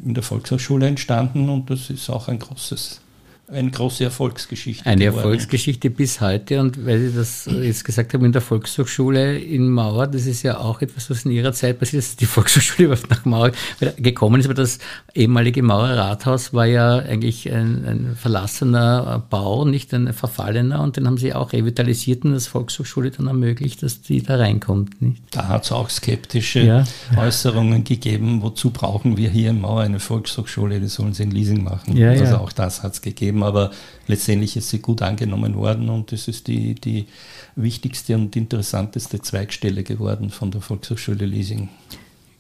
in 0.05 0.15
der 0.15 0.23
Volkshochschule 0.23 0.87
entstanden 0.87 1.49
und 1.49 1.71
das 1.71 1.89
ist 1.91 2.11
auch 2.11 2.29
ein 2.29 2.39
großes 2.39 3.01
eine 3.49 3.71
große 3.71 4.03
Erfolgsgeschichte. 4.03 4.85
Eine 4.87 5.05
geworden. 5.05 5.19
Erfolgsgeschichte 5.19 5.89
bis 5.89 6.21
heute. 6.21 6.61
Und 6.61 6.85
weil 6.85 6.99
Sie 6.99 7.15
das 7.15 7.47
jetzt 7.47 7.85
gesagt 7.85 8.13
haben, 8.13 8.25
in 8.25 8.33
der 8.33 8.43
Volkshochschule 8.43 9.39
in 9.39 9.71
Mauer, 9.71 10.09
das 10.09 10.27
ist 10.27 10.43
ja 10.43 10.59
auch 10.59 10.83
etwas, 10.83 11.11
was 11.11 11.25
in 11.25 11.31
Ihrer 11.31 11.53
Zeit 11.53 11.79
passiert 11.79 12.03
ist, 12.03 12.21
die 12.21 12.27
Volkshochschule 12.27 12.87
überhaupt 12.87 13.09
nach 13.09 13.25
Mauer 13.25 13.53
gekommen 13.99 14.41
ist. 14.41 14.47
Aber 14.47 14.55
das 14.55 14.81
ehemalige 15.15 15.63
Mauer 15.63 15.91
Rathaus 15.91 16.55
war 16.55 16.67
ja 16.67 16.97
eigentlich 16.97 17.49
ein, 17.53 17.85
ein, 17.85 18.17
verlassener 18.17 19.23
Bau, 19.31 19.65
nicht 19.65 19.95
ein 19.95 20.13
verfallener. 20.13 20.83
Und 20.83 20.97
den 20.97 21.07
haben 21.07 21.19
Sie 21.19 21.33
auch 21.33 21.53
revitalisiert 21.53 22.25
und 22.25 22.33
das 22.33 22.49
Volkshochschule 22.49 23.13
dann 23.13 23.29
ermöglicht, 23.29 23.81
dass 23.85 24.03
die 24.03 24.23
da 24.23 24.37
reinkommt. 24.37 25.01
Nicht? 25.01 25.23
Da 25.31 25.47
hat 25.47 25.65
es 25.65 25.73
auch 25.73 25.89
skeptische 25.89 26.63
ja. 26.63 26.85
Äußerungen 27.17 27.85
gegeben. 27.85 28.43
Wozu 28.43 28.71
brauchen 28.71 29.17
wir 29.17 29.31
hier 29.31 29.51
in 29.51 29.61
Mauer 29.61 29.83
eine 29.83 30.01
Volkshochschule? 30.01 30.81
Die 30.81 30.89
sollen 30.89 31.13
sie 31.13 31.23
in 31.23 31.31
Leasing 31.31 31.63
machen. 31.63 31.97
Ja, 31.97 32.11
also 32.11 32.25
ja. 32.25 32.39
auch 32.39 32.51
das 32.51 32.83
hat 32.83 32.95
es 32.95 33.03
gegeben 33.03 33.36
gegeben, 33.37 33.43
aber 33.43 33.71
letztendlich 34.07 34.57
ist 34.57 34.71
sie 34.71 34.81
gut 34.81 35.03
angenommen 35.03 35.55
worden 35.55 35.89
und 35.89 36.13
es 36.13 36.29
ist 36.29 36.47
die, 36.47 36.75
die 36.75 37.07
wichtigste 37.55 38.15
und 38.15 38.37
interessanteste 38.37 39.21
Zweigstelle 39.21 39.83
geworden 39.83 40.31
von 40.31 40.51
der 40.51 40.61
Volkshochschule 40.61 41.27
Leasing. 41.27 41.69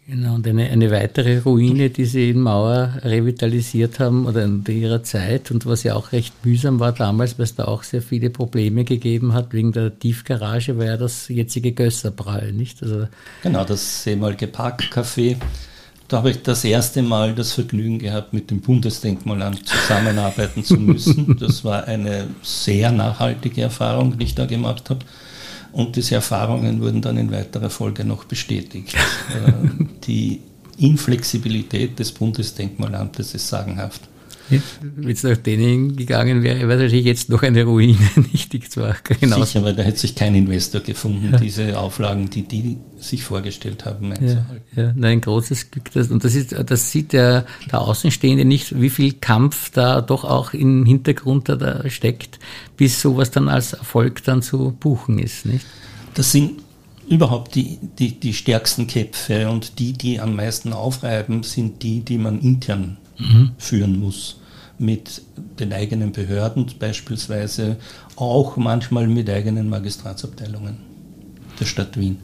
Genau, 0.08 0.36
und 0.36 0.46
eine, 0.46 0.70
eine 0.70 0.92
weitere 0.92 1.38
Ruine, 1.38 1.90
die 1.90 2.04
sie 2.04 2.30
in 2.30 2.40
Mauer 2.40 3.00
revitalisiert 3.02 3.98
haben 3.98 4.26
oder 4.26 4.44
in 4.44 4.64
ihrer 4.64 5.02
Zeit 5.02 5.50
und 5.50 5.66
was 5.66 5.82
ja 5.82 5.96
auch 5.96 6.12
recht 6.12 6.32
mühsam 6.44 6.78
war 6.78 6.92
damals, 6.92 7.40
weil 7.40 7.44
es 7.44 7.56
da 7.56 7.64
auch 7.64 7.82
sehr 7.82 8.02
viele 8.02 8.30
Probleme 8.30 8.84
gegeben 8.84 9.34
hat, 9.34 9.52
wegen 9.52 9.72
der 9.72 9.98
Tiefgarage 9.98 10.78
war 10.78 10.84
ja 10.84 10.96
das 10.96 11.26
jetzige 11.26 11.72
Gösserbrall, 11.72 12.52
nicht? 12.52 12.84
Also 12.84 13.08
genau, 13.42 13.64
das 13.64 14.06
ehemalige 14.06 14.46
Parkcafé 14.46 15.38
da 16.08 16.18
habe 16.18 16.30
ich 16.30 16.42
das 16.42 16.64
erste 16.64 17.02
Mal 17.02 17.34
das 17.34 17.52
Vergnügen 17.52 17.98
gehabt, 17.98 18.32
mit 18.32 18.50
dem 18.50 18.60
Bundesdenkmalamt 18.60 19.66
zusammenarbeiten 19.66 20.64
zu 20.64 20.74
müssen. 20.76 21.36
Das 21.40 21.64
war 21.64 21.84
eine 21.84 22.28
sehr 22.42 22.92
nachhaltige 22.92 23.62
Erfahrung, 23.62 24.18
die 24.18 24.24
ich 24.24 24.34
da 24.34 24.46
gemacht 24.46 24.90
habe. 24.90 25.00
Und 25.72 25.96
diese 25.96 26.14
Erfahrungen 26.14 26.80
wurden 26.80 27.02
dann 27.02 27.18
in 27.18 27.30
weiterer 27.30 27.70
Folge 27.70 28.04
noch 28.04 28.24
bestätigt. 28.24 28.94
Äh, 29.28 29.84
die 30.06 30.40
Inflexibilität 30.78 31.98
des 31.98 32.12
Bundesdenkmalamtes 32.12 33.34
ist 33.34 33.48
sagenhaft. 33.48 34.02
Wenn 34.48 35.10
es 35.10 35.22
nach 35.22 35.36
denen 35.36 35.96
gegangen 35.96 36.42
wäre, 36.42 36.68
wäre 36.68 36.82
natürlich 36.82 37.04
jetzt 37.04 37.28
noch 37.28 37.42
eine 37.42 37.64
Ruine 37.64 37.98
nichtig 38.32 38.70
zwar 38.70 38.96
genau. 39.20 39.42
Sicher, 39.42 39.64
weil 39.64 39.74
da 39.74 39.82
hätte 39.82 39.98
sich 39.98 40.14
kein 40.14 40.34
Investor 40.34 40.80
gefunden, 40.80 41.30
ja. 41.32 41.38
diese 41.38 41.78
Auflagen, 41.78 42.30
die 42.30 42.42
die 42.42 42.76
sich 42.98 43.24
vorgestellt 43.24 43.84
haben, 43.84 44.12
einzuhalten. 44.12 44.62
Ja, 44.76 44.82
ja. 44.84 44.92
Nein, 44.94 45.18
ein 45.18 45.20
großes 45.20 45.70
Glück. 45.70 45.90
Das, 45.92 46.10
und 46.10 46.24
das, 46.24 46.34
ist, 46.34 46.54
das 46.66 46.90
sieht 46.90 47.12
der, 47.12 47.46
der 47.70 47.80
Außenstehende 47.80 48.44
nicht, 48.44 48.80
wie 48.80 48.90
viel 48.90 49.14
Kampf 49.14 49.70
da 49.70 50.00
doch 50.00 50.24
auch 50.24 50.52
im 50.52 50.86
Hintergrund 50.86 51.48
da, 51.48 51.56
da 51.56 51.88
steckt, 51.90 52.38
bis 52.76 53.00
sowas 53.00 53.30
dann 53.30 53.48
als 53.48 53.72
Erfolg 53.72 54.22
dann 54.24 54.42
zu 54.42 54.76
buchen 54.78 55.18
ist. 55.18 55.46
Nicht? 55.46 55.66
Das 56.14 56.32
sind 56.32 56.62
überhaupt 57.08 57.54
die, 57.54 57.78
die, 57.98 58.18
die 58.18 58.34
stärksten 58.34 58.86
Köpfe 58.86 59.48
und 59.48 59.78
die, 59.78 59.92
die 59.92 60.20
am 60.20 60.36
meisten 60.36 60.72
aufreiben, 60.72 61.42
sind 61.42 61.82
die, 61.82 62.00
die 62.00 62.18
man 62.18 62.40
intern 62.40 62.96
mhm. 63.18 63.52
führen 63.58 63.98
muss. 63.98 64.40
Mit 64.78 65.22
den 65.58 65.72
eigenen 65.72 66.12
Behörden 66.12 66.66
beispielsweise, 66.78 67.76
auch 68.16 68.56
manchmal 68.56 69.06
mit 69.06 69.30
eigenen 69.30 69.70
Magistratsabteilungen 69.70 70.76
der 71.58 71.64
Stadt 71.64 71.98
Wien. 71.98 72.18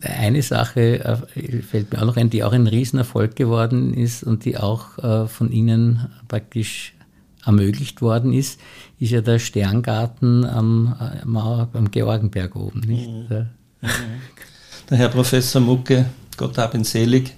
Eine 0.00 0.42
Sache 0.42 1.04
äh, 1.04 1.62
fällt 1.62 1.92
mir 1.92 2.00
auch 2.00 2.06
noch 2.06 2.16
ein, 2.16 2.30
die 2.30 2.42
auch 2.42 2.52
ein 2.52 2.66
Riesenerfolg 2.66 3.36
geworden 3.36 3.94
ist 3.94 4.24
und 4.24 4.44
die 4.44 4.56
auch 4.56 4.98
äh, 4.98 5.28
von 5.28 5.52
Ihnen 5.52 6.08
praktisch 6.28 6.94
ermöglicht 7.44 8.02
worden 8.02 8.32
ist, 8.32 8.60
ist 8.98 9.10
ja 9.10 9.20
der 9.20 9.38
Sterngarten 9.38 10.44
am, 10.44 10.94
am, 11.24 11.90
Georgenberg 11.90 12.56
oben. 12.56 12.80
Nicht? 12.80 13.08
Mhm. 13.08 13.28
Der, 13.28 13.50
mhm. 13.82 13.88
der 14.90 14.98
Herr 14.98 15.08
Professor 15.08 15.60
Mucke, 15.60 16.06
Gott 16.36 16.58
hab 16.58 16.74
ihn 16.74 16.84
selig, 16.84 17.34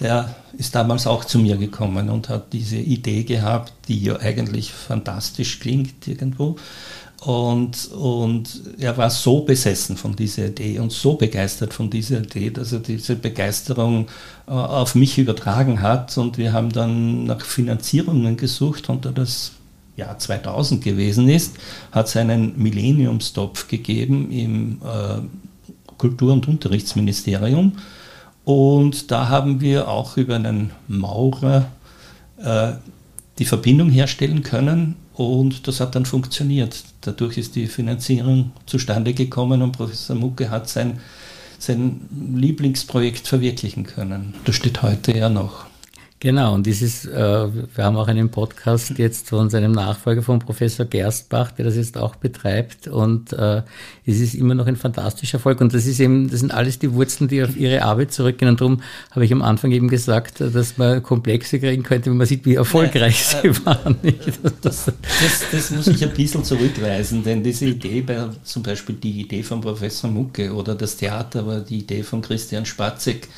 der 0.00 0.34
ist 0.58 0.74
damals 0.74 1.06
auch 1.06 1.24
zu 1.24 1.38
mir 1.38 1.56
gekommen 1.56 2.10
und 2.10 2.28
hat 2.28 2.52
diese 2.52 2.76
Idee 2.76 3.24
gehabt, 3.24 3.72
die 3.88 4.02
ja 4.02 4.18
eigentlich 4.18 4.72
fantastisch 4.72 5.60
klingt 5.60 6.06
irgendwo, 6.06 6.56
Und, 7.22 7.90
und 7.92 8.60
er 8.78 8.96
war 8.98 9.10
so 9.10 9.40
besessen 9.40 9.96
von 9.96 10.14
dieser 10.14 10.46
Idee 10.46 10.78
und 10.78 10.92
so 10.92 11.14
begeistert 11.14 11.72
von 11.72 11.88
dieser 11.88 12.20
Idee, 12.20 12.50
dass 12.50 12.72
er 12.72 12.80
diese 12.80 13.16
Begeisterung 13.16 14.06
äh, 14.46 14.50
auf 14.50 14.94
mich 14.94 15.18
übertragen 15.18 15.80
hat. 15.80 16.16
Und 16.18 16.38
wir 16.38 16.52
haben 16.52 16.70
dann 16.70 17.24
nach 17.24 17.40
Finanzierungen 17.40 18.36
gesucht 18.36 18.90
und 18.90 19.06
da 19.06 19.10
das 19.10 19.52
Jahr 19.96 20.18
2000 20.18 20.84
gewesen 20.84 21.28
ist, 21.28 21.56
hat 21.90 22.06
es 22.06 22.16
einen 22.16 22.52
Millenniumstopf 22.62 23.66
gegeben 23.66 24.30
im 24.30 24.82
äh, 24.84 25.92
Kultur- 25.96 26.34
und 26.34 26.46
Unterrichtsministerium. 26.46 27.72
Und 28.44 29.10
da 29.10 29.28
haben 29.30 29.60
wir 29.60 29.88
auch 29.88 30.18
über 30.18 30.36
einen 30.36 30.70
Maurer 30.86 31.66
äh, 32.38 32.72
die 33.38 33.46
Verbindung 33.46 33.90
herstellen 33.90 34.42
können 34.42 34.96
und 35.16 35.66
das 35.66 35.80
hat 35.80 35.94
dann 35.94 36.04
funktioniert. 36.04 36.84
Dadurch 37.00 37.38
ist 37.38 37.56
die 37.56 37.66
Finanzierung 37.66 38.52
zustande 38.66 39.14
gekommen 39.14 39.62
und 39.62 39.72
Professor 39.72 40.14
Mucke 40.14 40.50
hat 40.50 40.68
sein, 40.68 41.00
sein 41.58 42.02
Lieblingsprojekt 42.34 43.26
verwirklichen 43.26 43.84
können. 43.84 44.34
Das 44.44 44.56
steht 44.56 44.82
heute 44.82 45.16
ja 45.16 45.30
noch. 45.30 45.66
Genau, 46.18 46.54
und 46.54 46.64
dieses, 46.64 47.04
äh, 47.04 47.12
wir 47.74 47.84
haben 47.84 47.96
auch 47.96 48.08
einen 48.08 48.30
Podcast 48.30 48.98
jetzt 48.98 49.28
von 49.28 49.50
seinem 49.50 49.72
Nachfolger 49.72 50.22
von 50.22 50.38
Professor 50.38 50.86
Gerstbach, 50.86 51.52
der 51.52 51.66
das 51.66 51.76
jetzt 51.76 51.98
auch 51.98 52.16
betreibt. 52.16 52.88
Und 52.88 53.34
äh, 53.34 53.62
es 54.06 54.20
ist 54.20 54.34
immer 54.34 54.54
noch 54.54 54.66
ein 54.66 54.76
fantastischer 54.76 55.34
Erfolg. 55.34 55.60
Und 55.60 55.74
das 55.74 55.84
ist 55.84 56.00
eben, 56.00 56.30
das 56.30 56.40
sind 56.40 56.54
alles 56.54 56.78
die 56.78 56.94
Wurzeln, 56.94 57.28
die 57.28 57.42
auf 57.42 57.54
ihre 57.54 57.82
Arbeit 57.82 58.14
zurückgehen. 58.14 58.48
Und 58.48 58.62
darum 58.62 58.82
habe 59.10 59.26
ich 59.26 59.32
am 59.32 59.42
Anfang 59.42 59.72
eben 59.72 59.88
gesagt, 59.88 60.40
dass 60.40 60.78
man 60.78 61.02
Komplexe 61.02 61.60
kriegen 61.60 61.82
könnte, 61.82 62.08
wenn 62.08 62.16
man 62.16 62.26
sieht, 62.26 62.46
wie 62.46 62.54
erfolgreich 62.54 63.22
äh, 63.42 63.52
sie 63.52 63.66
waren. 63.66 63.96
Das, 64.62 64.86
das, 64.86 65.44
das, 65.50 65.70
muss 65.70 65.86
ich 65.86 66.02
ein 66.02 66.12
bisschen 66.12 66.42
zurückweisen, 66.42 67.22
denn 67.22 67.42
diese 67.42 67.66
Idee, 67.66 68.00
bei, 68.00 68.28
zum 68.42 68.62
Beispiel 68.62 68.96
die 68.96 69.20
Idee 69.20 69.42
von 69.42 69.60
Professor 69.60 70.10
Mucke 70.10 70.52
oder 70.52 70.74
das 70.74 70.96
Theater 70.96 71.46
war 71.46 71.60
die 71.60 71.78
Idee 71.78 72.02
von 72.02 72.20
Christian 72.22 72.64
Spatzek, 72.64 73.28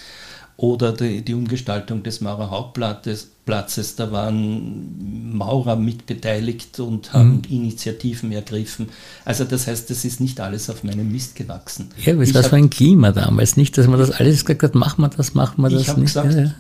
oder 0.59 0.93
die, 0.93 1.23
die 1.23 1.35
Umgestaltung 1.35 2.03
des 2.03 2.21
Maurer 2.21 2.51
Hauptplatzes, 2.51 3.29
Platzes, 3.47 3.95
da 3.95 4.11
waren 4.11 5.33
Maurer 5.33 5.77
mitbeteiligt 5.77 6.81
und 6.81 7.13
haben 7.13 7.37
mhm. 7.37 7.43
Initiativen 7.49 8.33
ergriffen. 8.33 8.89
Also 9.25 9.45
das 9.45 9.69
heißt, 9.69 9.89
das 9.89 10.05
ist 10.05 10.21
nicht 10.21 10.41
alles 10.41 10.69
auf 10.69 10.83
meinem 10.83 11.13
Mist 11.13 11.37
gewachsen. 11.37 11.91
Ja, 12.05 12.13
aber 12.13 12.25
es 12.25 12.35
war 12.35 12.43
so 12.43 12.57
ein 12.57 12.71
Klima 12.71 13.13
damals, 13.13 13.57
nicht, 13.57 13.79
dass 13.79 13.87
man 13.87 14.01
das 14.01 14.11
alles 14.11 14.45
gesagt 14.45 14.65
hat, 14.65 14.75
machen 14.75 15.01
wir 15.01 15.09
das, 15.09 15.33
machen 15.33 15.63
wir 15.63 15.71
das 15.71 15.83
ich 15.83 15.97
nicht. 15.97 16.07
Gesagt, 16.07 16.35
ja, 16.35 16.41
ja. 16.41 16.55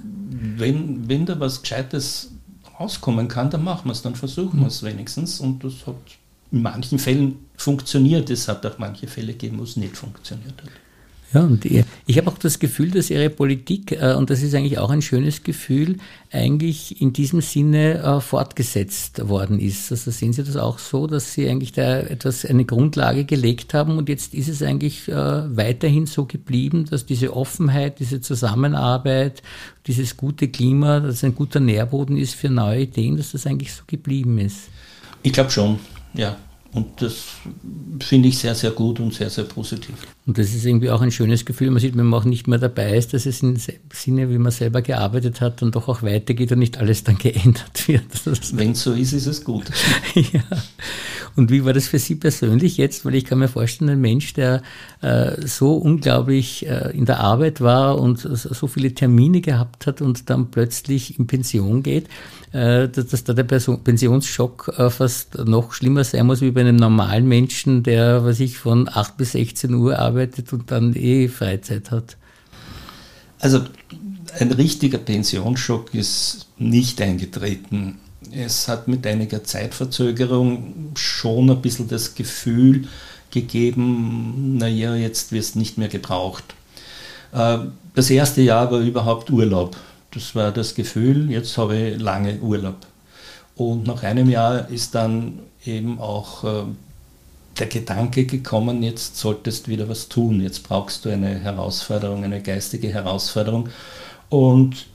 Wenn, 0.57 1.09
wenn 1.09 1.27
da 1.27 1.39
was 1.41 1.61
Gescheites 1.61 2.31
rauskommen 2.79 3.27
kann, 3.27 3.51
dann 3.51 3.65
machen 3.65 3.87
wir 3.87 3.93
es, 3.93 4.03
dann 4.03 4.15
versuchen 4.15 4.61
mhm. 4.61 4.63
wir 4.63 4.69
es 4.69 4.85
wenigstens 4.85 5.41
und 5.41 5.65
das 5.65 5.89
hat 5.89 5.97
in 6.53 6.63
manchen 6.63 7.01
Fällen 7.01 7.35
funktioniert. 7.57 8.31
Es 8.31 8.47
hat 8.47 8.65
auch 8.65 8.79
manche 8.79 9.09
Fälle 9.09 9.33
gegeben, 9.33 9.59
wo 9.59 9.65
es 9.65 9.77
nicht 9.77 9.97
funktioniert 9.97 10.55
hat. 10.63 10.71
Ja, 11.35 11.43
und 11.43 11.67
ich 11.67 12.17
habe 12.17 12.31
auch 12.31 12.39
das 12.39 12.59
Gefühl, 12.59 12.91
dass 12.91 13.11
Ihre 13.11 13.29
Politik, 13.29 13.93
äh, 13.93 14.15
und 14.15 14.31
das 14.31 14.43
ist 14.43 14.55
eigentlich 14.55 14.79
auch 14.79 14.89
ein 14.89 15.03
schönes 15.03 15.43
Gefühl, 15.43 15.99
eigentlich 16.33 17.03
in 17.03 17.13
diesem 17.13 17.43
Sinne 17.43 17.99
äh, 17.99 18.21
fortgesetzt 18.21 19.29
worden 19.29 19.61
ist. 19.61 19.93
Also 19.93 20.11
sehen 20.11 20.33
Sie 20.33 20.43
das 20.43 20.57
auch 20.57 20.79
so, 20.79 21.07
dass 21.07 21.35
Sie 21.35 21.47
eigentlich 21.47 21.73
da 21.73 22.01
etwas, 22.01 22.47
eine 22.47 22.65
Grundlage 22.65 23.27
gelegt 23.27 23.75
haben 23.75 23.99
und 23.99 24.09
jetzt 24.09 24.33
ist 24.33 24.49
es 24.49 24.63
eigentlich 24.63 25.07
äh, 25.09 25.15
weiterhin 25.15 26.07
so 26.07 26.25
geblieben, 26.25 26.87
dass 26.89 27.05
diese 27.05 27.37
Offenheit, 27.37 27.99
diese 27.99 28.23
Zusammenarbeit, 28.23 29.43
dieses 29.87 30.17
gute 30.17 30.49
Klima, 30.49 31.01
dass 31.01 31.25
ein 31.25 31.35
guter 31.35 31.61
Nährboden 31.61 32.17
ist 32.17 32.37
für 32.37 32.49
neue 32.49 32.83
Ideen, 32.83 33.19
dass 33.19 33.33
das 33.33 33.47
eigentlich 33.47 33.75
so 33.75 33.83
geblieben 33.87 34.39
ist? 34.39 34.69
Ich 35.23 35.35
glaube 35.35 35.51
schon, 35.51 35.79
ja. 36.15 36.39
Und 36.73 37.01
das 37.01 37.25
finde 38.01 38.29
ich 38.29 38.39
sehr, 38.39 38.55
sehr 38.55 38.73
gut 38.73 39.01
und 39.01 39.15
sehr, 39.15 39.31
sehr 39.31 39.45
positiv. 39.45 39.95
Und 40.27 40.37
das 40.37 40.55
ist 40.55 40.67
irgendwie 40.67 40.91
auch 40.91 41.01
ein 41.01 41.11
schönes 41.11 41.47
Gefühl. 41.47 41.71
Man 41.71 41.81
sieht, 41.81 41.97
wenn 41.97 42.07
man 42.07 42.21
auch 42.21 42.25
nicht 42.25 42.47
mehr 42.47 42.59
dabei 42.59 42.97
ist, 42.97 43.15
dass 43.15 43.25
es 43.25 43.43
im 43.43 43.57
Sinne, 43.57 44.29
wie 44.29 44.37
man 44.37 44.53
selber 44.53 44.83
gearbeitet 44.83 45.41
hat, 45.41 45.63
dann 45.63 45.71
doch 45.71 45.89
auch 45.89 46.03
weitergeht 46.03 46.53
und 46.53 46.59
nicht 46.59 46.77
alles 46.77 47.05
dann 47.05 47.17
geändert 47.19 47.89
wird. 47.89 48.05
Wenn 48.53 48.73
es 48.73 48.83
so 48.83 48.93
ist, 48.93 49.15
ist 49.15 49.27
es 49.27 49.45
gut. 49.45 49.65
ja. 50.15 50.43
Und 51.39 51.53
wie 51.53 51.65
war 51.65 51.73
das 51.73 51.87
für 51.87 52.01
Sie 52.01 52.17
persönlich 52.17 52.79
jetzt? 52.79 53.05
Weil 53.05 53.15
ich 53.15 53.25
kann 53.25 53.39
mir 53.39 53.47
vorstellen, 53.47 53.91
ein 53.91 54.01
Mensch, 54.01 54.35
der 54.35 54.61
äh, 55.03 55.47
so 55.47 55.75
unglaublich 55.75 56.67
äh, 56.67 56.91
in 56.91 57.05
der 57.05 57.21
Arbeit 57.21 57.61
war 57.61 58.01
und 58.01 58.19
so 58.19 58.67
viele 58.67 58.93
Termine 58.93 59.41
gehabt 59.41 59.87
hat 59.87 60.03
und 60.03 60.31
dann 60.31 60.51
plötzlich 60.51 61.17
in 61.17 61.29
Pension 61.29 61.85
geht, 61.85 62.09
äh, 62.51 62.89
dass, 62.89 63.07
dass, 63.07 63.23
da 63.23 63.35
der 63.35 63.45
Person 63.45 63.85
Pensionsschock 63.85 64.75
äh, 64.79 64.91
fast 64.91 65.39
noch 65.39 65.73
schlimmer 65.75 66.03
sein 66.03 66.27
muss 66.27 66.41
wie 66.41 66.51
bei 66.51 66.63
einem 66.63 66.75
normalen 66.75 67.29
Menschen, 67.29 67.85
der, 67.85 68.25
was 68.25 68.41
ich, 68.41 68.59
von 68.59 68.89
8 68.93 69.17
bis 69.17 69.33
16 69.33 69.73
Uhr 69.75 69.97
arbeitet 69.97 70.53
und 70.53 70.73
dann 70.73 70.93
eh 70.97 71.29
Freizeit 71.29 71.93
hat. 71.93 72.17
Also 73.39 73.61
ein 74.41 74.51
richtiger 74.51 74.99
Pensionsschock 74.99 75.95
ist 75.95 76.49
nicht 76.59 77.01
eingetreten. 77.01 78.01
Es 78.33 78.69
hat 78.69 78.89
mit 78.89 79.07
einiger 79.07 79.45
Zeitverzögerung 79.45 80.93
schon 80.97 81.51
ein 81.51 81.63
bisschen 81.63 81.89
das 81.89 82.15
Gefühl 82.15 82.89
gegeben, 83.31 84.57
naja, 84.59 84.95
jetzt 84.95 85.33
wirst 85.33 85.57
nicht 85.57 85.79
mehr 85.79 85.89
gebraucht. 85.89 86.45
Äh, 87.33 87.59
das 87.95 88.11
erste 88.11 88.43
Jahr 88.43 88.71
war 88.71 88.81
überhaupt 88.81 89.31
Urlaub. 89.31 89.77
Das 90.13 90.35
war 90.35 90.53
das 90.53 90.75
Gefühl, 90.75 91.31
jetzt 91.31 91.59
habe 91.59 91.77
ich 91.77 92.01
lange 92.01 92.39
Urlaub. 92.41 92.87
Und 93.57 93.87
nach 93.87 94.03
einem 94.03 94.31
Jahr 94.31 94.69
ist 94.71 94.95
dann 94.95 95.41
eben 95.65 95.99
auch 95.99 96.45
äh, 96.45 96.65
der 97.59 97.67
Gedanke 97.67 98.25
gekommen, 98.25 98.83
jetzt 98.83 99.17
solltest 99.17 99.67
du 99.67 99.71
wieder 99.73 99.89
was 99.89 100.09
tun, 100.09 100.41
jetzt 100.41 100.63
brauchst 100.63 101.05
du 101.05 101.11
eine 101.11 101.41
Herausforderung, 101.41 102.25
eine 102.25 102.41
geistige 102.41 102.89
Herausforderung. 102.89 103.69
Und 104.29 104.87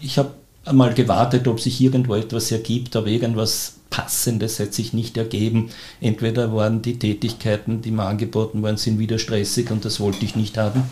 ich 0.00 0.18
habe 0.18 0.30
einmal 0.66 0.94
gewartet, 0.94 1.48
ob 1.48 1.60
sich 1.60 1.80
irgendwo 1.80 2.14
etwas 2.14 2.50
ergibt, 2.52 2.96
aber 2.96 3.06
irgendwas 3.06 3.74
Passendes 3.90 4.60
hat 4.60 4.74
sich 4.74 4.92
nicht 4.92 5.16
ergeben. 5.16 5.70
Entweder 6.00 6.54
waren 6.54 6.82
die 6.82 6.98
Tätigkeiten, 6.98 7.80
die 7.80 7.90
mir 7.90 8.04
angeboten 8.04 8.62
worden 8.62 8.76
sind, 8.76 8.98
wieder 8.98 9.18
stressig 9.18 9.70
und 9.70 9.84
das 9.84 10.00
wollte 10.00 10.24
ich 10.24 10.36
nicht 10.36 10.58
haben. 10.58 10.82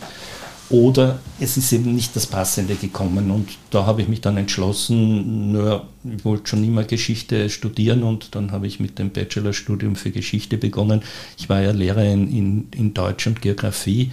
Oder 0.71 1.19
es 1.39 1.59
ist 1.59 1.73
eben 1.73 1.95
nicht 1.95 2.17
das 2.17 2.27
Passende 2.27 2.75
gekommen 2.75 3.31
und 3.31 3.51
da 3.71 3.85
habe 3.85 4.01
ich 4.01 4.09
mich 4.09 4.23
dann 4.23 4.39
entschlossen, 4.39 5.53
nur 5.53 5.87
ich 6.05 6.25
wollte 6.25 6.47
schon 6.47 6.65
immer 6.65 6.85
Geschichte 6.85 7.51
studieren 7.51 8.03
und 8.03 8.35
dann 8.35 8.51
habe 8.51 8.67
ich 8.67 8.81
mit 8.81 8.99
dem 8.99 9.11
Bachelorstudium 9.11 9.95
für 9.95 10.11
Geschichte 10.11 10.57
begonnen. 10.57 11.03
Ich 11.37 11.51
war 11.51 11.61
ja 11.61 11.73
Lehrer 11.73 12.05
in, 12.05 12.29
in, 12.35 12.69
in 12.75 12.95
Deutsch 12.95 13.27
und 13.27 13.43
Geografie, 13.43 14.13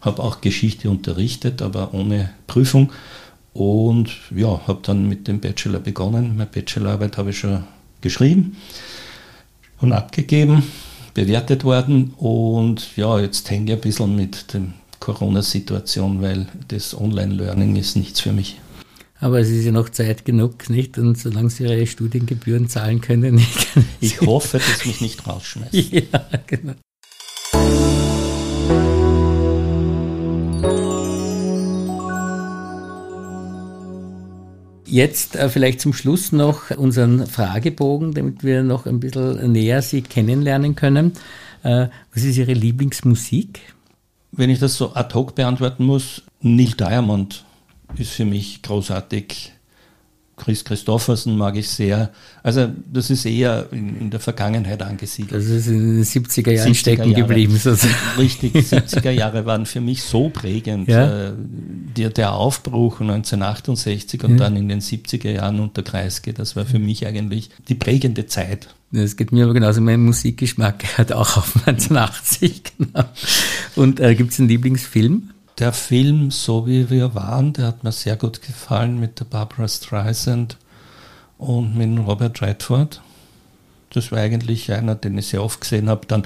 habe 0.00 0.20
auch 0.20 0.40
Geschichte 0.40 0.90
unterrichtet, 0.90 1.62
aber 1.62 1.94
ohne 1.94 2.30
Prüfung 2.48 2.90
und 3.54 4.10
ja, 4.34 4.60
habe 4.66 4.80
dann 4.82 5.08
mit 5.08 5.28
dem 5.28 5.40
Bachelor 5.40 5.80
begonnen. 5.80 6.36
Meine 6.36 6.50
Bachelorarbeit 6.50 7.18
habe 7.18 7.30
ich 7.30 7.38
schon 7.38 7.64
geschrieben 8.00 8.56
und 9.80 9.92
abgegeben, 9.92 10.62
bewertet 11.14 11.64
worden 11.64 12.14
und 12.16 12.96
ja, 12.96 13.18
jetzt 13.20 13.50
hänge 13.50 13.72
ich 13.72 13.78
ein 13.78 13.80
bisschen 13.80 14.16
mit 14.16 14.54
dem 14.54 14.74
Corona-Situation, 15.00 16.22
weil 16.22 16.46
das 16.68 16.98
Online-Learning 16.98 17.76
ist 17.76 17.96
nichts 17.96 18.20
für 18.20 18.32
mich. 18.32 18.58
Aber 19.18 19.38
es 19.38 19.50
ist 19.50 19.64
ja 19.64 19.70
noch 19.72 19.88
Zeit 19.88 20.24
genug, 20.24 20.68
nicht? 20.68 20.98
Und 20.98 21.16
solange 21.16 21.48
Sie 21.48 21.62
Ihre 21.62 21.86
Studiengebühren 21.86 22.68
zahlen 22.68 23.00
können, 23.00 23.34
nicht? 23.36 23.68
Ich 24.00 24.20
hoffe, 24.20 24.58
dass 24.58 24.84
mich 24.84 25.00
nicht 25.00 25.26
rausschmeißt. 25.26 25.74
ja, 25.74 26.24
genau. 26.46 26.74
Jetzt 34.92 35.36
äh, 35.36 35.48
vielleicht 35.48 35.80
zum 35.80 35.94
Schluss 35.94 36.32
noch 36.32 36.70
unseren 36.70 37.26
Fragebogen, 37.26 38.12
damit 38.12 38.44
wir 38.44 38.62
noch 38.62 38.84
ein 38.84 39.00
bisschen 39.00 39.50
näher 39.50 39.80
Sie 39.80 40.02
kennenlernen 40.02 40.74
können. 40.74 41.14
Äh, 41.62 41.86
was 42.12 42.24
ist 42.24 42.36
Ihre 42.36 42.52
Lieblingsmusik? 42.52 43.60
Wenn 44.32 44.50
ich 44.50 44.58
das 44.58 44.74
so 44.74 44.92
ad 44.92 45.14
hoc 45.14 45.34
beantworten 45.34 45.86
muss, 45.86 46.24
Neil 46.42 46.72
Diamond 46.72 47.46
ist 47.96 48.10
für 48.10 48.26
mich 48.26 48.60
großartig. 48.60 49.54
Chris 50.36 50.64
Christoffersen 50.64 51.36
mag 51.36 51.56
ich 51.56 51.68
sehr. 51.68 52.10
Also 52.42 52.68
das 52.90 53.10
ist 53.10 53.26
eher 53.26 53.68
in, 53.70 54.00
in 54.00 54.10
der 54.10 54.18
Vergangenheit 54.18 54.82
angesiedelt. 54.82 55.32
Das 55.32 55.44
ist 55.44 55.66
in 55.66 55.96
den 55.96 56.04
70er 56.04 56.50
Jahren 56.50 56.68
70er 56.68 56.74
stecken 56.74 57.10
Jahre. 57.10 57.22
geblieben. 57.22 57.56
Sozusagen. 57.56 57.94
Richtig, 58.18 58.54
70er 58.54 59.10
Jahre 59.12 59.44
waren 59.44 59.66
für 59.66 59.80
mich 59.80 60.02
so 60.02 60.30
prägend. 60.30 60.88
Ja? 60.88 61.28
Äh, 61.28 61.32
der, 61.96 62.10
der 62.10 62.32
Aufbruch 62.32 63.00
1968 63.00 64.24
und 64.24 64.30
ja. 64.32 64.36
dann 64.38 64.56
in 64.56 64.68
den 64.68 64.80
70er 64.80 65.30
Jahren 65.30 65.60
unter 65.60 65.82
Kreisky, 65.82 66.32
das 66.32 66.56
war 66.56 66.64
für 66.64 66.78
mich 66.78 67.06
eigentlich 67.06 67.50
die 67.68 67.74
prägende 67.74 68.26
Zeit. 68.26 68.68
Das 68.90 69.16
geht 69.16 69.32
mir 69.32 69.44
aber 69.44 69.54
genauso. 69.54 69.80
Mein 69.80 70.02
Musikgeschmack 70.02 70.98
hat 70.98 71.12
auch 71.12 71.36
auf 71.36 71.56
1980. 71.66 72.62
Genau. 72.78 73.04
Und 73.76 74.00
äh, 74.00 74.14
gibt 74.14 74.32
es 74.32 74.38
einen 74.38 74.48
Lieblingsfilm? 74.48 75.31
Der 75.58 75.72
Film, 75.72 76.30
so 76.30 76.66
wie 76.66 76.88
wir 76.90 77.14
waren, 77.14 77.52
der 77.52 77.66
hat 77.66 77.84
mir 77.84 77.92
sehr 77.92 78.16
gut 78.16 78.42
gefallen 78.42 78.98
mit 78.98 79.20
der 79.20 79.26
Barbara 79.26 79.68
Streisand 79.68 80.56
und 81.38 81.76
mit 81.76 82.06
Robert 82.06 82.40
Redford. 82.40 83.02
Das 83.90 84.10
war 84.10 84.18
eigentlich 84.18 84.72
einer, 84.72 84.94
den 84.94 85.18
ich 85.18 85.26
sehr 85.26 85.42
oft 85.42 85.60
gesehen 85.60 85.88
habe. 85.88 86.06
Dann, 86.06 86.22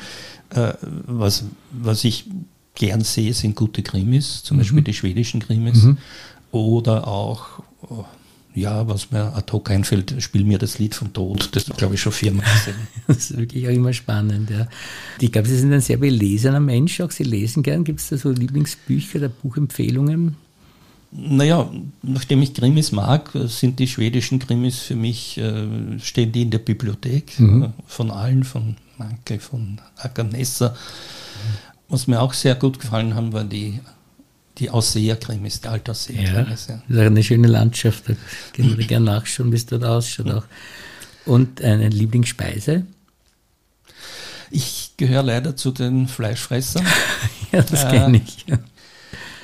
äh, 0.51 0.75
was, 0.83 1.45
was 1.73 2.05
ich 2.05 2.27
gern 2.75 3.03
sehe, 3.03 3.35
sind 3.35 3.57
gute 3.57 3.83
Krimis, 3.83 4.45
zum 4.45 4.57
mhm. 4.57 4.61
Beispiel 4.61 4.83
die 4.83 4.95
schwedischen 4.95 5.41
Krimis. 5.41 5.83
Mhm. 5.83 5.99
Oder 6.53 7.09
auch, 7.09 7.61
oh, 7.89 8.05
ja, 8.57 8.89
was 8.89 9.11
mir 9.11 9.35
ad 9.35 9.53
hoc 9.53 9.71
einfällt, 9.71 10.15
spiel 10.19 10.45
mir 10.45 10.59
das 10.59 10.79
Lied 10.79 10.95
vom 10.95 11.13
Tod. 11.13 11.51
Das 11.53 11.67
glaube 11.67 11.95
ich 11.95 12.01
schon 12.01 12.13
viermal 12.13 12.45
gesehen. 12.45 12.89
das 13.07 13.19
ist 13.19 13.37
wirklich 13.37 13.67
auch 13.69 13.73
immer 13.73 13.93
spannend, 13.93 14.51
ja. 14.51 14.67
Ich 15.21 15.31
glaube, 15.31 15.47
Sie 15.47 15.59
sind 15.59 15.73
ein 15.73 15.83
sehr 15.83 15.99
belesener 15.99 16.61
Mensch, 16.61 17.01
auch 17.03 17.11
Sie 17.11 17.23
lesen 17.23 17.63
gern. 17.63 17.85
Gibt 17.85 18.01
es 18.01 18.09
da 18.09 18.17
so 18.17 18.31
Lieblingsbücher 18.31 19.19
oder 19.19 19.29
Buchempfehlungen? 19.29 20.37
Naja, 21.13 21.71
nachdem 22.03 22.43
ich 22.43 22.55
Krimis 22.55 22.93
mag, 22.93 23.31
sind 23.47 23.79
die 23.79 23.89
schwedischen 23.89 24.39
Krimis 24.39 24.81
für 24.81 24.97
mich, 24.97 25.39
äh, 25.39 25.99
stehen 26.01 26.33
die 26.33 26.43
in 26.43 26.51
der 26.51 26.59
Bibliothek 26.59 27.39
mhm. 27.39 27.63
Äh, 27.63 27.69
von 27.87 28.11
allen, 28.11 28.43
von 28.43 28.77
Manke, 28.97 29.39
von 29.39 29.81
Aganessa. 29.97 30.75
Was 31.89 32.07
mir 32.07 32.21
auch 32.21 32.33
sehr 32.33 32.55
gut 32.55 32.81
gefallen 32.81 33.15
haben, 33.15 33.33
waren 33.33 33.49
die, 33.49 33.81
die 34.59 34.71
Ausseher-Krimis, 34.71 35.61
die 35.61 35.69
Altausseher-Krimis. 35.69 36.69
Ja, 36.69 36.81
das 36.89 36.97
ist 36.97 37.07
eine 37.07 37.23
schöne 37.23 37.49
Landschaft, 37.49 38.09
da 38.09 38.15
gehen 38.53 38.77
wir 38.77 38.87
gerne 38.87 39.07
nachschauen, 39.07 39.53
wie 39.53 39.57
es 39.57 39.67
dort 39.67 39.85
ausschaut 39.85 40.31
auch. 40.31 40.45
Und 41.25 41.61
eine 41.61 41.89
Lieblingsspeise? 41.89 42.87
Ich 44.51 44.93
gehöre 44.97 45.25
leider 45.25 45.57
zu 45.57 45.73
den 45.73 46.07
Fleischfressern. 46.09 46.87
ja, 47.53 47.63
das 47.63 47.85
äh, 47.85 47.91
kenne 47.91 48.23
ich. 48.25 48.47
Ja 48.47 48.59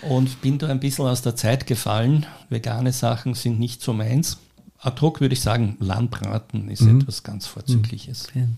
und 0.02 0.40
bin 0.42 0.58
da 0.58 0.68
ein 0.68 0.80
bisschen 0.80 1.06
aus 1.06 1.22
der 1.22 1.36
Zeit 1.36 1.66
gefallen. 1.66 2.26
Vegane 2.50 2.92
Sachen 2.92 3.34
sind 3.34 3.58
nicht 3.58 3.82
so 3.82 3.92
meins. 3.92 4.38
Ad 4.78 5.00
hoc 5.00 5.20
würde 5.20 5.34
ich 5.34 5.40
sagen, 5.40 5.76
Lammbraten 5.78 6.68
ist 6.68 6.82
mhm. 6.82 7.00
etwas 7.00 7.22
ganz 7.22 7.46
Vorzügliches. 7.46 8.28
Mhm. 8.34 8.56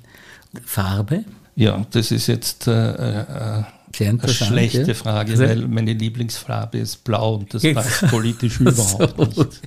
Farbe? 0.65 1.25
Ja, 1.55 1.87
das 1.91 2.11
ist 2.11 2.27
jetzt 2.27 2.67
äh, 2.67 3.61
äh, 3.61 3.65
eine 4.01 4.29
schlechte 4.29 4.83
ja. 4.83 4.95
Frage, 4.95 5.33
also, 5.33 5.45
weil 5.45 5.69
meine 5.69 5.93
Lieblingsfarbe 5.93 6.79
ist 6.79 7.05
blau 7.05 7.37
und 7.37 7.55
das 7.55 7.63
passt 7.73 8.09
politisch 8.09 8.61
überhaupt 8.61 9.19
nicht. 9.19 9.61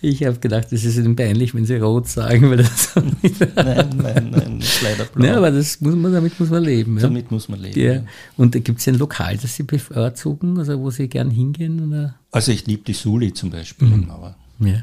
Ich 0.00 0.24
habe 0.24 0.38
gedacht, 0.38 0.68
das 0.70 0.84
ist 0.84 0.96
Ihnen 0.96 1.16
peinlich, 1.16 1.54
wenn 1.54 1.66
Sie 1.66 1.76
rot 1.76 2.08
sagen, 2.08 2.50
weil 2.50 2.58
das 2.58 2.94
Nein, 2.94 3.90
nein, 3.96 4.30
nein, 4.30 4.58
ist 4.60 4.82
leider 4.82 5.04
blau. 5.04 5.26
Nein, 5.26 5.34
aber 5.34 5.50
das 5.50 5.80
muss 5.80 5.94
man, 5.94 6.12
damit 6.12 6.38
muss 6.38 6.50
man 6.50 6.64
leben. 6.64 6.96
Ja? 6.96 7.02
Damit 7.02 7.30
muss 7.30 7.48
man 7.48 7.60
leben. 7.60 7.80
Ja. 7.80 8.02
Und 8.36 8.52
gibt 8.64 8.80
es 8.80 8.88
ein 8.88 8.96
Lokal, 8.96 9.36
das 9.36 9.56
Sie 9.56 9.62
bevorzugen, 9.62 10.58
also 10.58 10.78
wo 10.80 10.90
Sie 10.90 11.08
gern 11.08 11.30
hingehen? 11.30 11.88
Oder? 11.88 12.14
Also 12.32 12.52
ich 12.52 12.66
liebe 12.66 12.82
die 12.84 12.94
Suli 12.94 13.32
zum 13.32 13.50
Beispiel. 13.50 13.88
Mhm. 13.88 14.10
Aber 14.10 14.36
ja. 14.60 14.82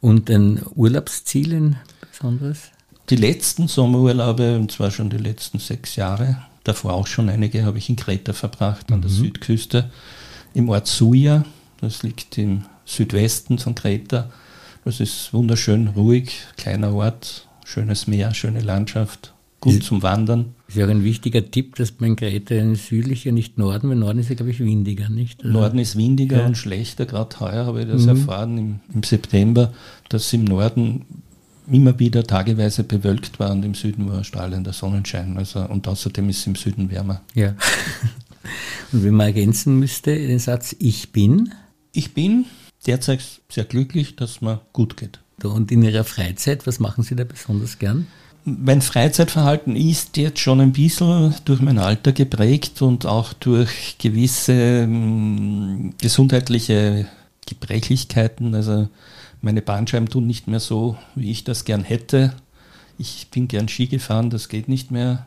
Und 0.00 0.30
ein 0.30 0.60
Urlaubsziel, 0.74 1.54
ein 1.54 1.76
besonderes? 2.10 2.70
Die 3.10 3.16
letzten 3.16 3.68
Sommerurlaube, 3.68 4.56
und 4.56 4.70
zwar 4.72 4.90
schon 4.90 5.10
die 5.10 5.18
letzten 5.18 5.58
sechs 5.58 5.96
Jahre, 5.96 6.38
davor 6.64 6.94
auch 6.94 7.06
schon 7.06 7.28
einige, 7.28 7.64
habe 7.64 7.78
ich 7.78 7.88
in 7.88 7.96
Kreta 7.96 8.32
verbracht, 8.32 8.90
an 8.92 8.98
mhm. 8.98 9.02
der 9.02 9.10
Südküste, 9.10 9.90
im 10.54 10.68
Ort 10.68 10.86
Suja. 10.86 11.44
Das 11.80 12.02
liegt 12.02 12.38
im 12.38 12.62
Südwesten 12.84 13.58
von 13.58 13.74
Kreta. 13.74 14.30
Das 14.84 15.00
ist 15.00 15.32
wunderschön, 15.32 15.88
ruhig, 15.88 16.40
kleiner 16.56 16.92
Ort, 16.94 17.48
schönes 17.64 18.06
Meer, 18.06 18.34
schöne 18.34 18.60
Landschaft, 18.60 19.32
gut 19.60 19.74
ist, 19.74 19.84
zum 19.84 20.02
Wandern. 20.02 20.54
Ist 20.68 20.76
ja 20.76 20.86
auch 20.86 20.90
ein 20.90 21.04
wichtiger 21.04 21.48
Tipp, 21.48 21.76
dass 21.76 22.00
man 22.00 22.10
in 22.10 22.16
Kreta 22.16 22.54
südlicher, 22.74 23.32
nicht 23.32 23.58
Norden, 23.58 23.88
weil 23.88 23.96
Norden 23.96 24.18
ist 24.18 24.28
ja, 24.28 24.34
glaube 24.34 24.50
ich, 24.50 24.60
windiger, 24.60 25.08
nicht? 25.08 25.44
Also 25.44 25.52
Norden 25.52 25.78
ist 25.78 25.96
windiger 25.96 26.38
ja. 26.38 26.46
und 26.46 26.56
schlechter. 26.56 27.06
Gerade 27.06 27.38
heuer 27.40 27.66
habe 27.66 27.82
ich 27.82 27.88
das 27.88 28.02
mhm. 28.02 28.08
erfahren 28.08 28.58
im, 28.58 28.80
im 28.92 29.02
September, 29.02 29.72
dass 30.08 30.32
im 30.32 30.44
Norden 30.44 31.04
immer 31.70 31.98
wieder 31.98 32.24
tageweise 32.24 32.84
bewölkt 32.84 33.38
war 33.38 33.52
und 33.52 33.64
im 33.64 33.74
Süden 33.74 34.10
war 34.10 34.24
strahlender 34.24 34.72
Sonnenschein. 34.72 35.36
Also, 35.36 35.60
und 35.60 35.86
außerdem 35.88 36.28
ist 36.28 36.38
es 36.38 36.46
im 36.46 36.56
Süden 36.56 36.90
wärmer. 36.90 37.22
Ja. 37.34 37.54
Und 38.92 39.04
wenn 39.04 39.14
man 39.14 39.28
ergänzen 39.28 39.78
müsste, 39.78 40.14
den 40.14 40.38
Satz 40.38 40.74
Ich 40.78 41.12
bin? 41.12 41.54
Ich 41.92 42.12
bin 42.12 42.46
derzeit 42.86 43.22
sehr 43.48 43.64
glücklich, 43.64 44.16
dass 44.16 44.40
mir 44.40 44.60
gut 44.72 44.96
geht. 44.96 45.20
Und 45.42 45.72
in 45.72 45.82
Ihrer 45.82 46.04
Freizeit, 46.04 46.66
was 46.66 46.78
machen 46.78 47.02
Sie 47.02 47.16
da 47.16 47.24
besonders 47.24 47.78
gern? 47.78 48.06
Mein 48.44 48.82
Freizeitverhalten 48.82 49.76
ist 49.76 50.16
jetzt 50.16 50.40
schon 50.40 50.60
ein 50.60 50.72
bisschen 50.72 51.34
durch 51.44 51.60
mein 51.60 51.78
Alter 51.78 52.12
geprägt 52.12 52.82
und 52.82 53.06
auch 53.06 53.32
durch 53.32 53.96
gewisse 53.98 54.82
hm, 54.82 55.94
gesundheitliche 56.00 57.06
Gebrechlichkeiten. 57.46 58.54
Also 58.54 58.88
meine 59.42 59.62
Bandscheiben 59.62 60.08
tun 60.08 60.26
nicht 60.26 60.46
mehr 60.46 60.60
so, 60.60 60.96
wie 61.14 61.30
ich 61.30 61.44
das 61.44 61.64
gern 61.64 61.82
hätte. 61.82 62.34
Ich 62.98 63.28
bin 63.30 63.48
gern 63.48 63.68
Ski 63.68 63.88
gefahren, 63.88 64.30
das 64.30 64.48
geht 64.48 64.68
nicht 64.68 64.90
mehr. 64.90 65.26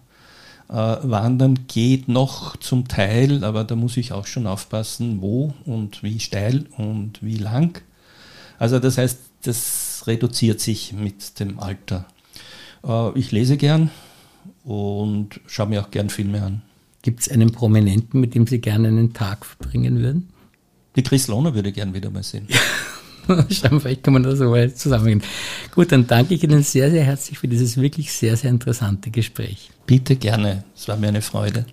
Äh, 0.69 0.73
Wandern 0.73 1.67
geht 1.67 2.07
noch 2.07 2.57
zum 2.57 2.87
Teil, 2.87 3.43
aber 3.43 3.63
da 3.63 3.75
muss 3.75 3.97
ich 3.97 4.13
auch 4.13 4.25
schon 4.25 4.47
aufpassen, 4.47 5.21
wo 5.21 5.53
und 5.65 6.01
wie 6.01 6.19
steil 6.19 6.65
und 6.77 7.21
wie 7.21 7.37
lang. 7.37 7.81
Also 8.57 8.79
das 8.79 8.97
heißt, 8.97 9.19
das 9.43 10.03
reduziert 10.07 10.61
sich 10.61 10.93
mit 10.93 11.39
dem 11.39 11.59
Alter. 11.59 12.05
Äh, 12.85 13.17
ich 13.19 13.31
lese 13.31 13.57
gern 13.57 13.91
und 14.63 15.41
schaue 15.45 15.67
mir 15.67 15.81
auch 15.81 15.91
gern 15.91 16.09
Filme 16.09 16.41
an. 16.41 16.61
Gibt 17.01 17.19
es 17.19 17.29
einen 17.29 17.51
Prominenten, 17.51 18.19
mit 18.19 18.33
dem 18.33 18.47
Sie 18.47 18.59
gerne 18.59 18.87
einen 18.87 19.13
Tag 19.13 19.45
verbringen 19.45 19.99
würden? 19.99 20.29
Die 20.95 21.03
Chris 21.03 21.27
Lohner 21.27 21.53
würde 21.53 21.69
ich 21.69 21.75
gern 21.75 21.93
wieder 21.93 22.09
mal 22.09 22.23
sehen. 22.23 22.47
Vielleicht 23.79 24.03
kann 24.03 24.13
man 24.13 24.23
das 24.23 24.39
so 24.39 24.51
weit 24.51 24.77
zusammenhängen. 24.77 25.23
Gut, 25.73 25.91
dann 25.91 26.07
danke 26.07 26.33
ich 26.33 26.43
Ihnen 26.43 26.63
sehr, 26.63 26.91
sehr 26.91 27.03
herzlich 27.03 27.39
für 27.39 27.47
dieses 27.47 27.77
wirklich 27.77 28.11
sehr, 28.11 28.35
sehr 28.37 28.49
interessante 28.49 29.09
Gespräch. 29.09 29.69
Bitte 29.85 30.15
gerne. 30.15 30.63
Es 30.75 30.87
war 30.87 30.97
mir 30.97 31.09
eine 31.09 31.21
Freude. 31.21 31.65